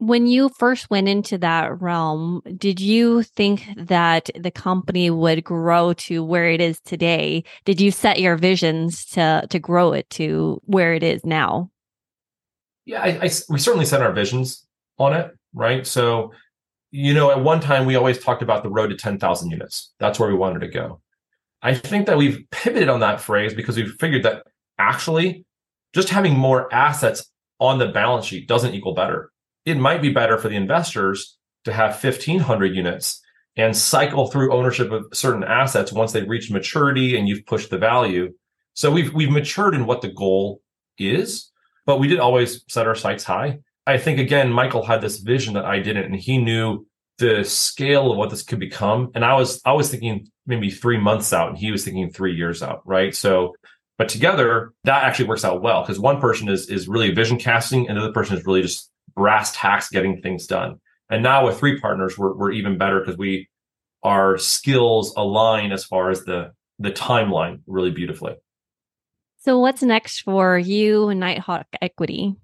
When 0.05 0.27
you 0.27 0.51
first 0.51 0.91
went 0.91 1.09
into 1.09 1.39
that 1.39 1.81
realm, 1.81 2.43
did 2.59 2.79
you 2.79 3.23
think 3.23 3.67
that 3.75 4.29
the 4.39 4.51
company 4.51 5.09
would 5.09 5.43
grow 5.43 5.95
to 5.95 6.23
where 6.23 6.51
it 6.51 6.61
is 6.61 6.79
today? 6.81 7.43
Did 7.65 7.81
you 7.81 7.91
set 7.91 8.21
your 8.21 8.37
visions 8.37 9.07
to 9.13 9.47
to 9.49 9.59
grow 9.59 9.95
it 9.95 10.11
to 10.11 10.61
where 10.67 10.93
it 10.93 11.03
is 11.03 11.25
now? 11.25 11.71
Yeah, 12.85 13.01
I, 13.01 13.09
I, 13.23 13.31
we 13.49 13.59
certainly 13.59 13.87
set 13.87 14.03
our 14.03 14.13
visions 14.13 14.67
on 14.99 15.15
it, 15.15 15.35
right? 15.55 15.87
So, 15.87 16.33
you 16.91 17.15
know, 17.15 17.31
at 17.31 17.43
one 17.43 17.61
time 17.61 17.87
we 17.87 17.97
always 17.97 18.19
talked 18.19 18.43
about 18.43 18.63
the 18.63 18.69
road 18.69 18.89
to 18.89 18.97
10,000 18.97 19.51
units. 19.51 19.95
That's 20.01 20.19
where 20.19 20.29
we 20.29 20.35
wanted 20.35 20.61
to 20.61 20.69
go. 20.69 21.01
I 21.63 21.73
think 21.73 22.05
that 22.09 22.19
we've 22.19 22.45
pivoted 22.51 22.91
on 22.91 23.01
that 23.01 23.23
phrase 23.23 23.55
because 23.55 23.79
we've 23.79 23.95
figured 23.99 24.25
that 24.25 24.43
actually 24.79 25.47
just 25.95 26.11
having 26.11 26.37
more 26.37 26.73
assets 26.75 27.25
on 27.59 27.79
the 27.79 27.89
balance 27.89 28.27
sheet 28.27 28.47
doesn't 28.47 28.75
equal 28.75 28.93
better 28.93 29.31
it 29.65 29.77
might 29.77 30.03
be 30.03 30.11
better 30.11 30.39
for 30.39 30.49
the 30.49 30.57
investors 30.57 31.37
to 31.65 31.73
have 31.73 32.03
1500 32.03 32.75
units 32.75 33.21
and 33.57 33.77
cycle 33.77 34.27
through 34.27 34.53
ownership 34.53 34.91
of 34.91 35.07
certain 35.13 35.45
assets 35.45 35.93
once 35.93 36.13
they've 36.13 36.29
reached 36.29 36.51
maturity 36.51 37.17
and 37.17 37.29
you've 37.29 37.47
pushed 37.47 37.71
the 37.71 37.79
value. 37.79 38.33
So 38.75 38.91
we've 38.91 39.13
we've 39.15 39.31
matured 39.31 39.75
in 39.75 39.87
what 39.87 40.03
the 40.03 40.11
goal 40.11 40.61
is, 40.99 41.51
but 41.87 41.99
we 41.99 42.09
did 42.09 42.19
always 42.19 42.65
set 42.69 42.87
our 42.87 42.97
sights 42.97 43.25
high. 43.25 43.61
I 43.87 43.99
think 43.99 44.19
again, 44.19 44.53
Michael 44.53 44.85
had 44.85 45.01
this 45.01 45.19
vision 45.19 45.55
that 45.55 45.65
I 45.65 45.79
didn't, 45.79 46.05
and 46.05 46.17
he 46.17 46.39
knew 46.39 46.87
the 47.19 47.45
scale 47.45 48.11
of 48.11 48.19
what 48.19 48.31
this 48.31 48.43
could 48.43 48.59
become. 48.59 49.11
And 49.15 49.25
I 49.25 49.35
was 49.35 49.61
I 49.65 49.73
was 49.73 49.91
thinking 49.91 50.29
maybe 50.47 50.71
three 50.71 50.99
months 50.99 51.33
out, 51.33 51.51
and 51.51 51.59
he 51.59 51.71
was 51.71 51.85
thinking 51.85 52.11
three 52.11 52.35
years 52.35 52.63
out, 52.63 52.83
right? 52.85 53.15
So, 53.15 53.55
but 53.99 54.09
together 54.09 54.73
that 54.83 55.05
actually 55.05 55.29
works 55.29 55.45
out 55.45 55.63
well 55.63 55.83
because 55.83 56.01
one 56.01 56.21
person 56.21 56.49
is 56.49 56.69
is 56.69 56.89
really 56.89 57.13
vision 57.13 57.39
casting, 57.39 57.89
and 57.89 57.97
the 57.97 58.03
other 58.03 58.13
person 58.13 58.37
is 58.37 58.45
really 58.45 58.63
just 58.63 58.91
brass 59.15 59.55
tacks 59.57 59.89
getting 59.91 60.21
things 60.21 60.47
done. 60.47 60.81
And 61.11 61.23
now 61.23 61.47
with 61.47 61.59
three 61.59 61.81
partners, 61.81 62.19
we're, 62.19 62.35
we're 62.35 62.53
even 62.53 62.79
better 62.79 63.01
because 63.01 63.17
we 63.17 63.49
our 64.03 64.37
skills 64.37 65.15
align 65.17 65.73
as 65.73 65.85
far 65.85 66.11
as 66.11 66.25
the 66.25 66.53
the 66.79 66.91
timeline 66.91 67.61
really 67.67 67.91
beautifully. 67.91 68.35
So 69.39 69.59
what's 69.59 69.83
next 69.83 70.21
for 70.21 70.59
you 70.59 71.09
and 71.09 71.21
Nighthawk 71.21 71.67
Equity? 71.81 72.35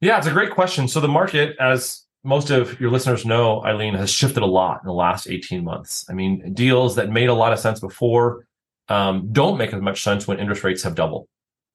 Yeah, 0.00 0.18
it's 0.18 0.26
a 0.26 0.32
great 0.32 0.50
question. 0.50 0.88
So 0.88 1.00
the 1.00 1.08
market, 1.08 1.56
as 1.60 2.04
most 2.24 2.50
of 2.50 2.80
your 2.80 2.90
listeners 2.90 3.24
know, 3.24 3.64
Eileen, 3.64 3.94
has 3.94 4.10
shifted 4.10 4.42
a 4.42 4.46
lot 4.46 4.80
in 4.82 4.86
the 4.86 4.92
last 4.92 5.28
18 5.28 5.64
months. 5.64 6.04
I 6.10 6.14
mean, 6.14 6.52
deals 6.52 6.96
that 6.96 7.10
made 7.10 7.28
a 7.28 7.34
lot 7.34 7.52
of 7.52 7.60
sense 7.60 7.80
before 7.80 8.46
um, 8.88 9.28
don't 9.32 9.56
make 9.56 9.72
as 9.72 9.80
much 9.80 10.02
sense 10.02 10.26
when 10.26 10.38
interest 10.38 10.64
rates 10.64 10.82
have 10.82 10.94
doubled. 10.94 11.28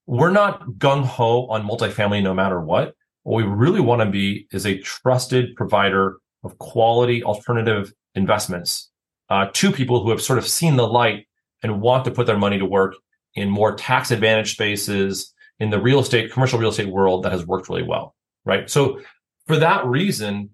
We're 0.06 0.32
not 0.32 0.66
gung 0.72 1.04
ho 1.04 1.48
on 1.48 1.68
multifamily 1.68 2.22
no 2.22 2.34
matter 2.34 2.60
what. 2.60 2.94
What 3.28 3.44
we 3.44 3.52
really 3.52 3.82
want 3.82 4.00
to 4.00 4.10
be 4.10 4.48
is 4.54 4.66
a 4.66 4.78
trusted 4.78 5.54
provider 5.58 6.16
of 6.46 6.58
quality 6.60 7.22
alternative 7.26 7.92
investments 8.16 8.90
uh, 9.30 9.48
to 9.52 9.70
people 9.70 10.02
who 10.02 10.12
have 10.12 10.22
sort 10.22 10.40
of 10.40 10.48
seen 10.48 10.78
the 10.78 10.88
light 10.88 11.28
and 11.62 11.82
want 11.82 12.06
to 12.06 12.12
put 12.12 12.26
their 12.26 12.38
money 12.38 12.58
to 12.58 12.64
work 12.64 12.96
in 13.34 13.50
more 13.50 13.76
tax 13.76 14.12
advantage 14.12 14.54
spaces 14.54 15.34
in 15.60 15.72
the 15.72 15.82
real 15.82 16.00
estate, 16.00 16.32
commercial 16.32 16.58
real 16.58 16.70
estate 16.70 16.88
world 16.88 17.22
that 17.24 17.34
has 17.34 17.46
worked 17.46 17.68
really 17.68 17.84
well. 17.84 18.16
Right. 18.46 18.70
So 18.70 19.02
for 19.46 19.58
that 19.58 19.86
reason, 19.86 20.50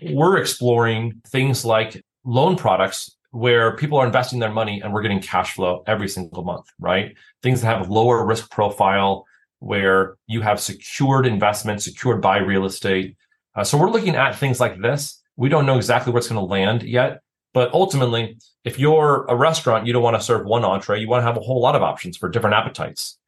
we're 0.00 0.36
exploring 0.36 1.20
things 1.26 1.64
like 1.64 2.04
loan 2.24 2.54
products 2.54 3.16
where 3.32 3.74
people 3.74 3.98
are 3.98 4.06
investing 4.06 4.38
their 4.38 4.52
money 4.52 4.80
and 4.80 4.92
we're 4.92 5.02
getting 5.02 5.20
cash 5.20 5.54
flow 5.54 5.82
every 5.88 6.08
single 6.08 6.44
month, 6.44 6.66
right? 6.78 7.16
Things 7.42 7.62
that 7.62 7.66
have 7.66 7.88
a 7.88 7.92
lower 7.92 8.24
risk 8.24 8.48
profile, 8.48 9.26
where 9.62 10.16
you 10.26 10.40
have 10.40 10.58
secured 10.58 11.24
investments 11.24 11.84
secured 11.84 12.20
by 12.20 12.38
real 12.38 12.64
estate. 12.64 13.16
Uh, 13.54 13.62
so 13.62 13.78
we're 13.78 13.90
looking 13.90 14.16
at 14.16 14.34
things 14.34 14.58
like 14.58 14.80
this. 14.80 15.22
We 15.36 15.48
don't 15.48 15.66
know 15.66 15.76
exactly 15.76 16.12
where 16.12 16.18
it's 16.18 16.28
going 16.28 16.40
to 16.40 16.52
land 16.52 16.82
yet, 16.82 17.20
but 17.54 17.72
ultimately, 17.72 18.38
if 18.64 18.80
you're 18.80 19.24
a 19.28 19.36
restaurant, 19.36 19.86
you 19.86 19.92
don't 19.92 20.02
want 20.02 20.16
to 20.16 20.22
serve 20.22 20.44
one 20.44 20.64
entree. 20.64 21.00
You 21.00 21.08
want 21.08 21.22
to 21.22 21.26
have 21.26 21.36
a 21.36 21.40
whole 21.40 21.60
lot 21.60 21.76
of 21.76 21.82
options 21.82 22.16
for 22.16 22.28
different 22.28 22.54
appetites. 22.54 23.18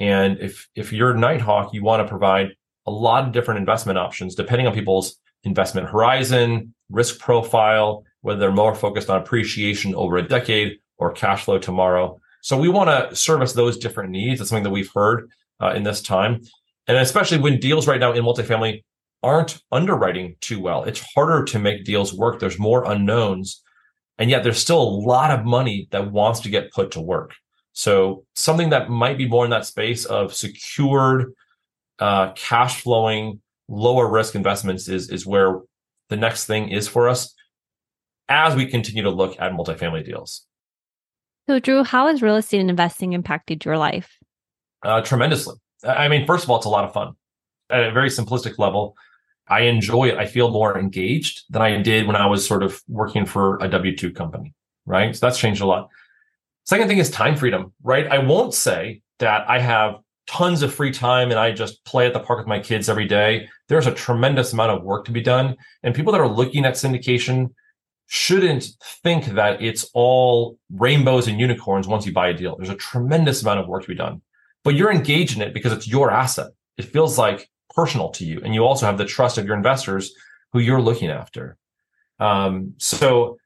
And 0.00 0.40
if 0.40 0.68
if 0.74 0.92
you're 0.92 1.14
Nighthawk, 1.14 1.72
you 1.72 1.84
want 1.84 2.02
to 2.02 2.08
provide 2.08 2.48
a 2.86 2.90
lot 2.90 3.24
of 3.24 3.32
different 3.32 3.60
investment 3.60 3.96
options 3.96 4.34
depending 4.34 4.66
on 4.66 4.74
people's 4.74 5.16
investment 5.44 5.88
horizon, 5.88 6.74
risk 6.90 7.20
profile, 7.20 8.02
whether 8.22 8.40
they're 8.40 8.50
more 8.50 8.74
focused 8.74 9.10
on 9.10 9.22
appreciation 9.22 9.94
over 9.94 10.16
a 10.16 10.26
decade 10.26 10.78
or 10.98 11.12
cash 11.12 11.44
flow 11.44 11.58
tomorrow. 11.58 12.20
So 12.42 12.58
we 12.58 12.68
want 12.68 12.90
to 12.90 13.14
service 13.14 13.52
those 13.52 13.78
different 13.78 14.10
needs. 14.10 14.40
That's 14.40 14.50
something 14.50 14.64
that 14.64 14.70
we've 14.70 14.90
heard 14.92 15.30
uh, 15.64 15.72
in 15.72 15.82
this 15.82 16.02
time. 16.02 16.40
And 16.86 16.98
especially 16.98 17.38
when 17.38 17.58
deals 17.58 17.88
right 17.88 18.00
now 18.00 18.12
in 18.12 18.22
multifamily 18.22 18.82
aren't 19.22 19.62
underwriting 19.72 20.36
too 20.40 20.60
well, 20.60 20.84
it's 20.84 21.02
harder 21.14 21.44
to 21.44 21.58
make 21.58 21.84
deals 21.84 22.12
work. 22.12 22.38
There's 22.38 22.58
more 22.58 22.84
unknowns. 22.84 23.62
And 24.18 24.30
yet 24.30 24.44
there's 24.44 24.58
still 24.58 24.80
a 24.80 24.96
lot 25.06 25.30
of 25.30 25.44
money 25.44 25.88
that 25.90 26.12
wants 26.12 26.40
to 26.40 26.50
get 26.50 26.72
put 26.72 26.92
to 26.92 27.00
work. 27.00 27.32
So 27.72 28.24
something 28.36 28.70
that 28.70 28.90
might 28.90 29.18
be 29.18 29.26
more 29.26 29.44
in 29.44 29.50
that 29.50 29.66
space 29.66 30.04
of 30.04 30.34
secured, 30.34 31.32
uh, 31.98 32.32
cash 32.32 32.82
flowing, 32.82 33.40
lower 33.66 34.08
risk 34.08 34.34
investments 34.34 34.88
is, 34.88 35.10
is 35.10 35.26
where 35.26 35.60
the 36.10 36.16
next 36.16 36.44
thing 36.44 36.68
is 36.68 36.86
for 36.86 37.08
us 37.08 37.34
as 38.28 38.54
we 38.54 38.66
continue 38.66 39.02
to 39.02 39.10
look 39.10 39.36
at 39.40 39.52
multifamily 39.52 40.04
deals. 40.04 40.46
So, 41.48 41.58
Drew, 41.58 41.82
how 41.82 42.06
has 42.06 42.22
real 42.22 42.36
estate 42.36 42.60
investing 42.60 43.12
impacted 43.12 43.64
your 43.64 43.76
life? 43.76 44.18
Uh, 44.84 45.00
tremendously. 45.00 45.56
I 45.82 46.08
mean, 46.08 46.26
first 46.26 46.44
of 46.44 46.50
all, 46.50 46.56
it's 46.56 46.66
a 46.66 46.70
lot 46.70 46.84
of 46.84 46.92
fun. 46.92 47.14
At 47.70 47.84
a 47.84 47.92
very 47.92 48.10
simplistic 48.10 48.58
level, 48.58 48.96
I 49.48 49.62
enjoy 49.62 50.08
it. 50.08 50.16
I 50.16 50.26
feel 50.26 50.50
more 50.50 50.78
engaged 50.78 51.44
than 51.50 51.62
I 51.62 51.80
did 51.80 52.06
when 52.06 52.16
I 52.16 52.26
was 52.26 52.46
sort 52.46 52.62
of 52.62 52.80
working 52.88 53.26
for 53.26 53.58
a 53.62 53.68
W 53.68 53.96
2 53.96 54.12
company, 54.12 54.54
right? 54.86 55.14
So 55.14 55.26
that's 55.26 55.38
changed 55.38 55.62
a 55.62 55.66
lot. 55.66 55.88
Second 56.64 56.88
thing 56.88 56.98
is 56.98 57.10
time 57.10 57.36
freedom, 57.36 57.72
right? 57.82 58.06
I 58.06 58.18
won't 58.18 58.54
say 58.54 59.02
that 59.18 59.48
I 59.48 59.58
have 59.58 59.96
tons 60.26 60.62
of 60.62 60.72
free 60.72 60.90
time 60.90 61.30
and 61.30 61.38
I 61.38 61.52
just 61.52 61.84
play 61.84 62.06
at 62.06 62.14
the 62.14 62.20
park 62.20 62.38
with 62.38 62.46
my 62.46 62.58
kids 62.58 62.88
every 62.88 63.06
day. 63.06 63.48
There's 63.68 63.86
a 63.86 63.92
tremendous 63.92 64.52
amount 64.52 64.72
of 64.72 64.82
work 64.82 65.04
to 65.06 65.12
be 65.12 65.20
done. 65.20 65.56
And 65.82 65.94
people 65.94 66.12
that 66.12 66.20
are 66.20 66.28
looking 66.28 66.64
at 66.64 66.74
syndication 66.74 67.50
shouldn't 68.06 68.66
think 69.02 69.26
that 69.26 69.60
it's 69.62 69.90
all 69.92 70.58
rainbows 70.72 71.28
and 71.28 71.40
unicorns 71.40 71.86
once 71.86 72.06
you 72.06 72.12
buy 72.12 72.28
a 72.28 72.34
deal. 72.34 72.56
There's 72.56 72.70
a 72.70 72.76
tremendous 72.76 73.42
amount 73.42 73.60
of 73.60 73.68
work 73.68 73.82
to 73.82 73.88
be 73.88 73.94
done, 73.94 74.22
but 74.64 74.74
you're 74.74 74.90
engaged 74.90 75.36
in 75.36 75.42
it 75.42 75.54
because 75.54 75.72
it's 75.72 75.86
your 75.86 76.10
asset. 76.10 76.50
It 76.76 76.86
feels 76.86 77.18
like 77.18 77.48
personal 77.74 78.10
to 78.10 78.24
you. 78.24 78.40
And 78.42 78.54
you 78.54 78.64
also 78.64 78.86
have 78.86 78.98
the 78.98 79.04
trust 79.04 79.38
of 79.38 79.46
your 79.46 79.56
investors 79.56 80.12
who 80.52 80.60
you're 80.60 80.80
looking 80.80 81.10
after. 81.10 81.56
Um, 82.18 82.74
so 82.78 83.38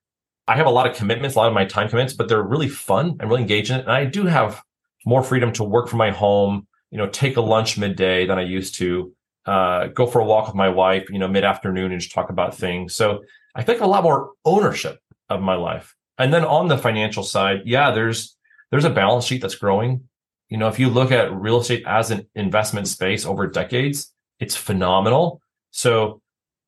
I 0.46 0.56
have 0.56 0.66
a 0.66 0.70
lot 0.70 0.88
of 0.88 0.96
commitments, 0.96 1.34
a 1.34 1.38
lot 1.38 1.48
of 1.48 1.54
my 1.54 1.64
time 1.64 1.88
commitments, 1.88 2.14
but 2.14 2.28
they're 2.28 2.42
really 2.42 2.68
fun. 2.68 3.16
I'm 3.20 3.28
really 3.28 3.42
engaged 3.42 3.70
in 3.70 3.78
it. 3.78 3.82
And 3.82 3.92
I 3.92 4.04
do 4.04 4.24
have 4.24 4.62
more 5.04 5.22
freedom 5.22 5.52
to 5.54 5.64
work 5.64 5.88
from 5.88 5.98
my 5.98 6.10
home, 6.10 6.66
you 6.90 6.98
know, 6.98 7.08
take 7.08 7.36
a 7.36 7.40
lunch 7.40 7.78
midday 7.78 8.26
than 8.26 8.38
I 8.38 8.42
used 8.42 8.76
to, 8.76 9.12
uh, 9.46 9.86
go 9.88 10.06
for 10.06 10.20
a 10.20 10.24
walk 10.24 10.46
with 10.46 10.54
my 10.54 10.68
wife, 10.68 11.08
you 11.10 11.18
know, 11.18 11.28
mid 11.28 11.44
afternoon 11.44 11.92
and 11.92 12.00
just 12.00 12.14
talk 12.14 12.30
about 12.30 12.54
things. 12.54 12.94
So 12.94 13.24
I 13.54 13.62
think 13.62 13.80
a 13.80 13.86
lot 13.86 14.02
more 14.02 14.32
ownership 14.44 15.00
of 15.28 15.40
my 15.40 15.54
life. 15.54 15.94
And 16.18 16.32
then 16.32 16.44
on 16.44 16.68
the 16.68 16.76
financial 16.76 17.22
side, 17.22 17.62
yeah, 17.64 17.90
there's 17.90 18.36
there's 18.70 18.84
a 18.84 18.90
balance 18.90 19.24
sheet 19.24 19.40
that's 19.40 19.54
growing. 19.54 20.08
You 20.48 20.56
know, 20.56 20.68
if 20.68 20.78
you 20.78 20.88
look 20.88 21.12
at 21.12 21.32
real 21.32 21.60
estate 21.60 21.84
as 21.86 22.10
an 22.10 22.26
investment 22.34 22.88
space 22.88 23.26
over 23.26 23.46
decades, 23.46 24.12
it's 24.40 24.56
phenomenal. 24.56 25.40
So 25.70 26.22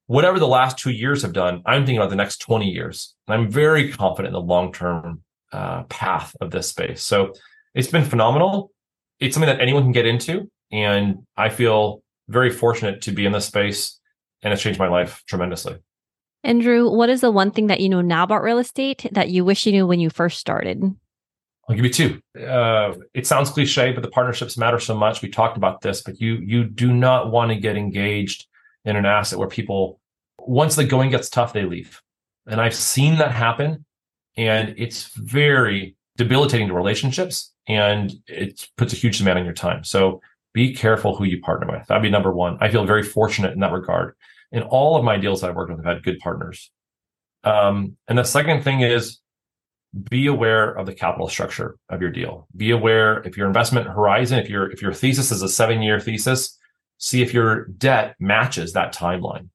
whatever 0.06 0.38
the 0.38 0.48
last 0.48 0.78
two 0.78 0.90
years 0.90 1.22
have 1.22 1.32
done, 1.32 1.62
I'm 1.64 1.82
thinking 1.82 1.98
about 1.98 2.10
the 2.10 2.16
next 2.16 2.38
20 2.38 2.68
years. 2.68 3.14
And 3.26 3.34
I'm 3.34 3.50
very 3.50 3.90
confident 3.90 4.28
in 4.28 4.32
the 4.34 4.46
long-term 4.46 5.22
uh, 5.52 5.84
path 5.84 6.36
of 6.40 6.50
this 6.50 6.68
space. 6.68 7.02
So 7.02 7.32
it's 7.74 7.88
been 7.88 8.04
phenomenal. 8.04 8.72
It's 9.18 9.34
something 9.34 9.48
that 9.48 9.60
anyone 9.60 9.84
can 9.84 9.92
get 9.92 10.06
into. 10.06 10.50
And 10.72 11.26
I 11.36 11.48
feel 11.48 12.02
very 12.28 12.50
fortunate 12.50 13.02
to 13.02 13.12
be 13.12 13.26
in 13.26 13.32
this 13.32 13.46
space 13.46 13.98
and 14.42 14.52
it's 14.52 14.62
changed 14.62 14.78
my 14.78 14.88
life 14.88 15.22
tremendously. 15.26 15.76
Andrew, 16.42 16.90
what 16.90 17.10
is 17.10 17.20
the 17.20 17.30
one 17.30 17.50
thing 17.50 17.66
that 17.66 17.80
you 17.80 17.88
know 17.88 18.00
now 18.00 18.24
about 18.24 18.42
real 18.42 18.58
estate 18.58 19.06
that 19.12 19.28
you 19.28 19.44
wish 19.44 19.66
you 19.66 19.72
knew 19.72 19.86
when 19.86 20.00
you 20.00 20.08
first 20.08 20.38
started? 20.38 20.82
I'll 21.70 21.76
give 21.76 21.85
you 21.85 21.92
two. 21.92 22.20
Uh, 22.38 22.94
it 23.14 23.26
sounds 23.26 23.50
cliche, 23.50 23.92
but 23.92 24.02
the 24.02 24.11
partnerships 24.11 24.59
matter 24.59 24.80
so 24.80 24.96
much. 24.96 25.22
We 25.22 25.28
talked 25.28 25.56
about 25.56 25.80
this, 25.80 26.02
but 26.02 26.20
you 26.20 26.35
you 26.35 26.64
do 26.64 26.92
not 26.92 27.30
want 27.30 27.50
to 27.50 27.56
get 27.56 27.76
engaged 27.76 28.46
in 28.85 28.96
an 28.96 29.06
asset 29.06 29.38
where 29.38 29.48
people, 29.48 30.00
once 30.40 30.74
the 30.74 30.85
going 30.85 31.11
gets 31.11 31.30
tough, 31.30 31.52
they 31.52 31.64
leave. 31.64 32.02
And 32.48 32.61
I've 32.61 32.74
seen 32.74 33.18
that 33.18 33.30
happen, 33.30 33.85
and 34.37 34.74
it's 34.76 35.11
very 35.14 35.94
debilitating 36.16 36.68
to 36.68 36.74
relationships, 36.74 37.52
and 37.68 38.12
it 38.26 38.68
puts 38.76 38.92
a 38.92 38.96
huge 38.96 39.18
demand 39.18 39.38
on 39.38 39.44
your 39.44 39.54
time. 39.54 39.85
So 39.85 40.20
be 40.52 40.74
careful 40.74 41.14
who 41.14 41.24
you 41.24 41.40
partner 41.40 41.70
with. 41.70 41.87
That'd 41.87 42.02
be 42.02 42.11
number 42.11 42.33
one. 42.33 42.59
I 42.61 42.68
feel 42.68 42.85
very 42.85 43.04
fortunate 43.04 43.52
in 43.52 43.61
that 43.61 43.72
regard 43.72 44.16
in 44.52 44.62
all 44.64 44.96
of 44.96 45.04
my 45.04 45.16
deals 45.16 45.42
I've 45.42 45.54
worked 45.54 45.70
with, 45.70 45.80
I've 45.80 45.94
had 45.94 46.02
good 46.02 46.18
partners. 46.18 46.70
Um, 47.44 47.96
and 48.09 48.18
the 48.18 48.24
second 48.24 48.62
thing 48.62 48.80
is 48.80 49.18
be 50.09 50.26
aware 50.26 50.70
of 50.72 50.87
the 50.87 50.94
capital 50.94 51.29
structure 51.29 51.76
of 51.88 52.00
your 52.00 52.11
deal. 52.11 52.46
Be 52.57 52.70
aware 52.70 53.20
if 53.22 53.37
your 53.37 53.46
investment 53.46 53.87
horizon, 53.87 54.38
if 54.38 54.48
your 54.48 54.70
if 54.70 54.81
your 54.81 54.92
thesis 54.92 55.31
is 55.31 55.42
a 55.42 55.48
seven 55.48 55.83
year 55.83 55.98
thesis, 55.98 56.57
see 56.98 57.22
if 57.22 57.35
your 57.35 57.66
debt 57.66 58.14
matches 58.20 58.72
that 58.72 58.94
timeline. 58.94 59.48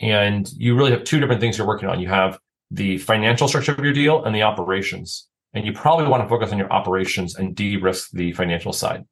And 0.00 0.48
you 0.52 0.76
really 0.76 0.92
have 0.92 1.04
two 1.04 1.18
different 1.18 1.40
things 1.40 1.58
you're 1.58 1.66
working 1.66 1.88
on. 1.88 2.00
You 2.00 2.08
have 2.08 2.38
the 2.70 2.98
financial 2.98 3.48
structure 3.48 3.72
of 3.72 3.78
your 3.78 3.92
deal 3.92 4.24
and 4.24 4.34
the 4.34 4.42
operations. 4.42 5.28
And 5.54 5.64
you 5.64 5.72
probably 5.72 6.06
want 6.06 6.22
to 6.22 6.28
focus 6.28 6.50
on 6.52 6.58
your 6.58 6.72
operations 6.72 7.36
and 7.36 7.54
de-risk 7.54 8.10
the 8.10 8.32
financial 8.32 8.72
side. 8.72 9.04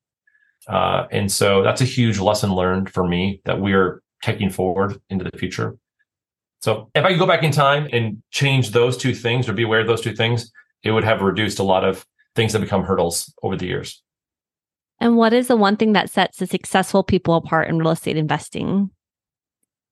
Uh, 0.68 1.06
and 1.10 1.30
so 1.30 1.62
that's 1.62 1.80
a 1.80 1.84
huge 1.84 2.18
lesson 2.18 2.52
learned 2.52 2.90
for 2.90 3.06
me 3.06 3.40
that 3.44 3.60
we're 3.60 4.02
taking 4.22 4.50
forward 4.50 5.00
into 5.10 5.24
the 5.24 5.36
future. 5.38 5.76
So 6.62 6.90
if 6.94 7.04
I 7.04 7.10
could 7.10 7.18
go 7.18 7.26
back 7.26 7.42
in 7.42 7.50
time 7.50 7.88
and 7.92 8.22
change 8.30 8.70
those 8.70 8.96
two 8.96 9.14
things 9.14 9.48
or 9.48 9.52
be 9.52 9.64
aware 9.64 9.80
of 9.80 9.88
those 9.88 10.00
two 10.00 10.14
things, 10.14 10.50
it 10.84 10.92
would 10.92 11.02
have 11.02 11.20
reduced 11.20 11.58
a 11.58 11.64
lot 11.64 11.84
of 11.84 12.06
things 12.36 12.52
that 12.52 12.60
become 12.60 12.84
hurdles 12.84 13.34
over 13.42 13.56
the 13.56 13.66
years. 13.66 14.00
And 15.00 15.16
what 15.16 15.32
is 15.32 15.48
the 15.48 15.56
one 15.56 15.76
thing 15.76 15.92
that 15.94 16.08
sets 16.08 16.38
the 16.38 16.46
successful 16.46 17.02
people 17.02 17.34
apart 17.34 17.68
in 17.68 17.78
real 17.78 17.90
estate 17.90 18.16
investing? 18.16 18.90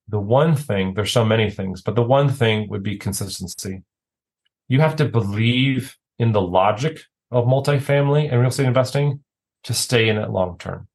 The 0.09 0.21
one 0.21 0.55
thing, 0.55 0.95
there's 0.95 1.11
so 1.11 1.25
many 1.25 1.51
things, 1.51 1.83
but 1.83 1.97
the 1.97 2.03
one 2.03 2.29
thing 2.29 2.69
would 2.69 2.85
be 2.85 2.97
consistency. 2.97 3.83
You 4.69 4.81
have 4.81 4.95
to 4.97 5.05
believe 5.05 5.97
in 6.21 6.31
the 6.31 6.41
logic 6.41 7.01
of 7.33 7.47
multifamily 7.47 8.31
and 8.31 8.39
real 8.39 8.51
estate 8.51 8.67
investing 8.67 9.25
to 9.65 9.75
stay 9.75 10.09
in 10.09 10.17
it 10.19 10.31
long 10.31 10.57
term. 10.59 10.87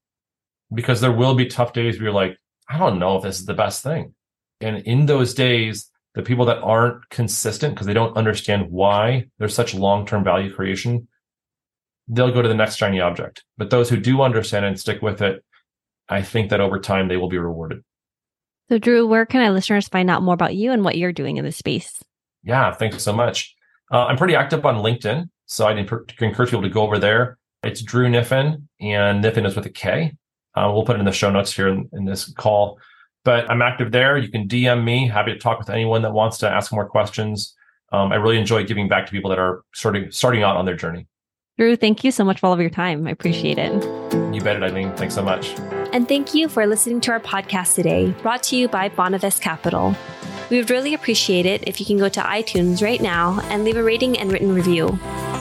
Because 0.73 1.01
there 1.01 1.11
will 1.11 1.35
be 1.35 1.47
tough 1.47 1.73
days 1.73 1.97
where 1.97 2.05
you're 2.05 2.13
like, 2.13 2.37
I 2.69 2.77
don't 2.77 2.97
know 2.97 3.17
if 3.17 3.23
this 3.23 3.39
is 3.39 3.45
the 3.45 3.53
best 3.53 3.83
thing. 3.83 4.15
And 4.61 4.77
in 4.79 5.05
those 5.05 5.33
days, 5.33 5.89
the 6.13 6.21
people 6.21 6.45
that 6.45 6.59
aren't 6.59 7.09
consistent 7.09 7.75
because 7.75 7.87
they 7.87 7.93
don't 7.93 8.15
understand 8.15 8.71
why 8.71 9.25
there's 9.37 9.53
such 9.53 9.73
long 9.73 10.05
term 10.05 10.23
value 10.23 10.53
creation, 10.53 11.07
they'll 12.07 12.31
go 12.31 12.41
to 12.41 12.47
the 12.47 12.55
next 12.55 12.77
shiny 12.77 13.01
object. 13.01 13.43
But 13.57 13.69
those 13.69 13.89
who 13.89 13.97
do 13.97 14.21
understand 14.21 14.65
and 14.65 14.79
stick 14.79 15.01
with 15.01 15.21
it, 15.21 15.43
I 16.07 16.21
think 16.21 16.49
that 16.49 16.61
over 16.61 16.79
time 16.79 17.07
they 17.07 17.17
will 17.17 17.29
be 17.29 17.37
rewarded. 17.37 17.83
So, 18.69 18.77
Drew, 18.77 19.05
where 19.05 19.25
can 19.25 19.41
our 19.41 19.51
listeners 19.51 19.87
find 19.87 20.09
out 20.09 20.23
more 20.23 20.33
about 20.33 20.55
you 20.55 20.71
and 20.71 20.83
what 20.83 20.97
you're 20.97 21.11
doing 21.11 21.37
in 21.37 21.45
this 21.45 21.57
space? 21.57 22.01
Yeah, 22.43 22.71
thanks 22.71 23.03
so 23.03 23.13
much. 23.13 23.55
Uh, 23.91 24.05
I'm 24.05 24.17
pretty 24.17 24.35
active 24.35 24.65
on 24.65 24.77
LinkedIn. 24.77 25.29
So 25.47 25.67
I'd 25.67 25.77
encourage 25.77 26.49
people 26.49 26.63
to 26.63 26.69
go 26.69 26.81
over 26.81 26.97
there. 26.97 27.37
It's 27.63 27.81
Drew 27.81 28.09
Kniffin, 28.09 28.67
and 28.79 29.21
Kniffin 29.21 29.45
is 29.45 29.55
with 29.55 29.65
a 29.65 29.69
K. 29.69 30.13
Uh, 30.55 30.71
we'll 30.73 30.85
put 30.85 30.95
it 30.95 30.99
in 30.99 31.05
the 31.05 31.11
show 31.11 31.29
notes 31.29 31.53
here 31.53 31.67
in, 31.67 31.89
in 31.93 32.05
this 32.05 32.31
call. 32.33 32.79
But 33.25 33.49
I'm 33.49 33.61
active 33.61 33.91
there. 33.91 34.17
You 34.17 34.29
can 34.29 34.47
DM 34.47 34.85
me. 34.85 35.09
Happy 35.09 35.33
to 35.33 35.39
talk 35.39 35.59
with 35.59 35.69
anyone 35.69 36.03
that 36.03 36.13
wants 36.13 36.37
to 36.37 36.49
ask 36.49 36.71
more 36.71 36.87
questions. 36.87 37.53
Um, 37.91 38.11
I 38.11 38.15
really 38.15 38.37
enjoy 38.37 38.63
giving 38.63 38.87
back 38.87 39.05
to 39.07 39.11
people 39.11 39.29
that 39.31 39.39
are 39.39 39.63
starting 39.73 40.11
starting 40.11 40.43
out 40.43 40.55
on 40.55 40.65
their 40.65 40.75
journey. 40.75 41.07
Drew, 41.57 41.75
thank 41.75 42.03
you 42.03 42.11
so 42.11 42.23
much 42.23 42.39
for 42.39 42.47
all 42.47 42.53
of 42.53 42.59
your 42.59 42.69
time. 42.69 43.07
I 43.07 43.11
appreciate 43.11 43.57
it. 43.57 43.73
You 44.33 44.41
bet 44.41 44.57
it, 44.57 44.63
Eileen. 44.63 44.93
Thanks 44.95 45.15
so 45.15 45.23
much. 45.23 45.57
And 45.93 46.07
thank 46.07 46.33
you 46.33 46.49
for 46.49 46.67
listening 46.67 46.99
to 47.01 47.11
our 47.11 47.19
podcast 47.19 47.75
today, 47.75 48.13
brought 48.21 48.43
to 48.43 48.57
you 48.57 48.67
by 48.67 48.89
Bonavest 48.89 49.39
Capital. 49.41 49.95
We 50.49 50.57
would 50.57 50.69
really 50.69 50.93
appreciate 50.93 51.45
it 51.45 51.65
if 51.65 51.79
you 51.79 51.85
can 51.85 51.97
go 51.97 52.09
to 52.09 52.19
iTunes 52.19 52.83
right 52.83 53.01
now 53.01 53.39
and 53.43 53.63
leave 53.63 53.77
a 53.77 53.83
rating 53.83 54.19
and 54.19 54.31
written 54.31 54.53
review. 54.53 54.99